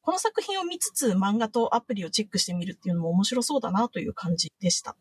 [0.00, 4.96] この作品を見つつ漫画とアプリをチェックしてみるっていうのも面白そうだなという感じでした。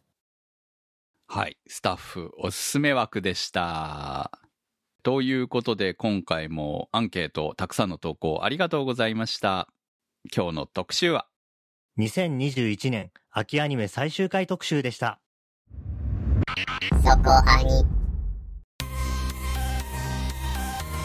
[1.26, 1.58] はい。
[1.66, 4.41] スタッフおすすめ枠でした。
[5.04, 9.68] ということで、今回もアンケート、たくさんの投稿ありがとうございました。
[10.36, 11.26] 今日の特集は、
[11.98, 15.20] 2021年秋アニメ最終回特集でした。
[17.04, 17.84] そこアニ。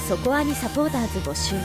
[0.07, 1.57] そこアニサポーターズ募集。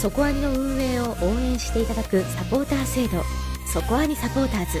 [0.00, 3.24] そこアニの運営を応援していただくサポーター制度。
[3.66, 4.80] そこアニサポーターズ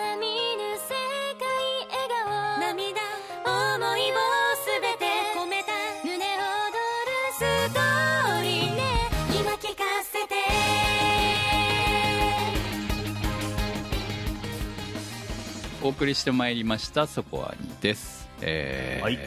[15.83, 18.29] お送りしてまいりましたそこはにです。
[18.41, 19.19] えーはい。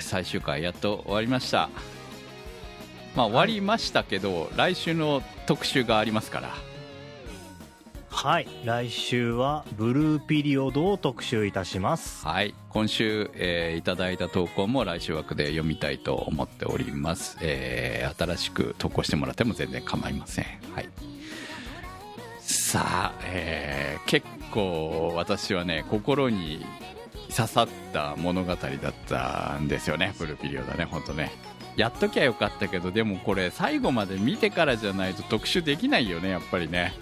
[0.00, 1.70] 最終回やっと終わりました。
[3.16, 6.50] まあ終わりましたけど、来週の特集がありますから。
[8.10, 8.46] はい。
[8.64, 12.26] 来週は、ブルーピリオドを特集いたします。
[12.26, 12.54] はい。
[12.68, 20.44] 今週、えーいただいた投稿も来週枠で読みたいと思っております、えー新しく投稿してもらっても全然構いません。
[20.74, 20.88] はい
[22.52, 26.64] さあ、えー結構私はね心に
[27.34, 31.32] 刺さった物語だったんですよねブルーピリオドね本当ね
[31.76, 36.92] やっときゃよかったけどでもこれ最後まで見てからじゃないと特集できないよねやっぱりね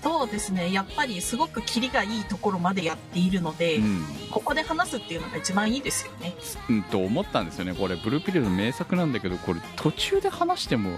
[0.00, 0.72] そうですね。
[0.72, 6.34] やっぱりすごくキリがいいところまでやっているので、うんここで話すっていうのが一番いいですよね。
[6.70, 10.90] うん、と思ったんですよねこれブルーピリオド名作なんだけどこれ途中で話しても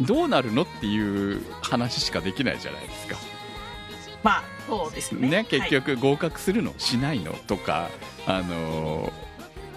[0.00, 3.16] どうなるのっていう話しかできないじゃないですか。
[4.22, 5.28] まあ、そうですね。
[5.28, 7.32] ね結局合格するのしないの？
[7.32, 7.88] とか
[8.26, 9.12] あのー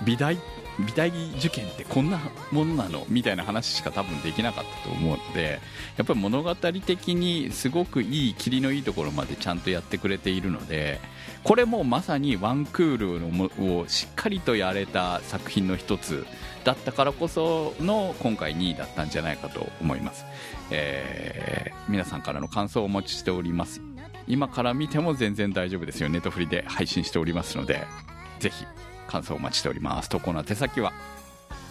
[0.03, 0.35] 美大
[0.79, 2.19] 美大受験ってこんな
[2.51, 3.05] ものなの？
[3.07, 5.59] みたいな話しか多分できなかったと思うので
[5.97, 10.99] やっぱり物語的にすごくいい霧のいいところまでちゃんとやってくれているので
[11.43, 16.25] これもまさにワンクールをしっかりとやれた作品の一つ
[16.63, 20.25] だったからこその今回2位だったんじゃないかと思います、
[20.69, 23.81] えー皆さんからの感想をお待ちしております。
[24.27, 26.07] 今から見ても全然大丈夫ですよ。
[26.07, 27.85] ネットフリで配信しておりますので
[28.39, 28.65] ぜひ
[29.07, 30.07] 感想をお待ちしております。
[30.07, 30.93] 投稿の手先は？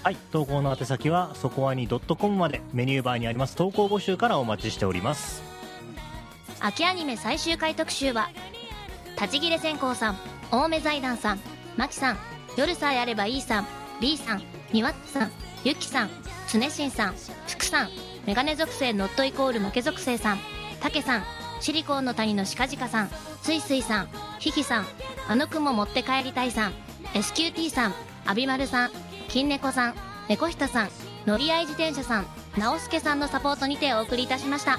[0.03, 0.17] はい。
[0.31, 3.55] 投稿の宛先は、そこわに .com まで、メニューバーにあります。
[3.55, 5.43] 投稿募集からお待ちしております。
[6.59, 8.31] 秋アニメ最終回特集は
[9.19, 10.17] 立ち切れ線香さん
[10.51, 11.41] 青梅財団さん
[11.77, 12.19] マキさん
[12.57, 13.67] 夜さえあればいいさん
[14.01, 14.43] B さん
[14.73, 15.33] にわっさん
[15.65, 16.11] ゆきさん
[16.47, 17.15] つねしんさん
[17.49, 17.89] 福さん
[18.27, 20.39] メガネ属性ノットイコール負け属性さん
[20.81, 21.25] たけさん
[21.61, 23.11] シリコンの谷のしかじかさん
[23.43, 24.09] すいすいさん
[24.39, 24.87] ひひさん
[25.29, 26.73] あの雲持って帰りたいさん
[27.15, 27.95] SQT さん
[28.27, 28.91] アビマルさん
[29.29, 29.95] 金猫さん
[30.29, 30.89] 猫ひたさん
[31.27, 34.79] 乗り合い自転車さん直輔さんのサポートにてお送りいたしました。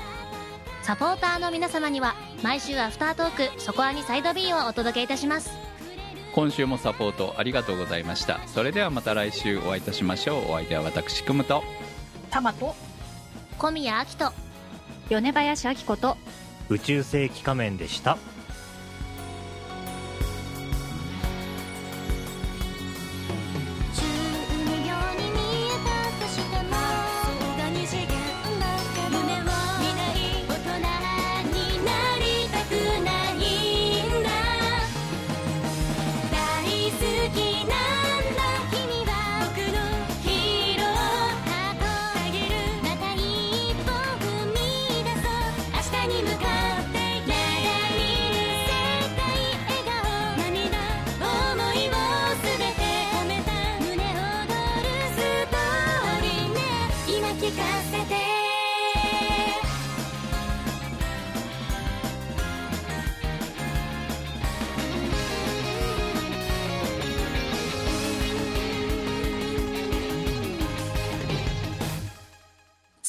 [0.84, 5.71] サポーターの皆様には毎週アフタートークそこアニサイド B をお届けいたします。
[6.34, 8.40] 今週もサポートありがとうございました。
[8.48, 10.52] それではまた来週お会いいたしましょう。
[10.52, 11.64] お相手は私くむと。
[12.30, 12.74] タマと、
[13.58, 14.34] 小宮明人
[15.10, 16.18] 米林明子と。
[16.70, 18.18] 宇宙世紀仮面でした。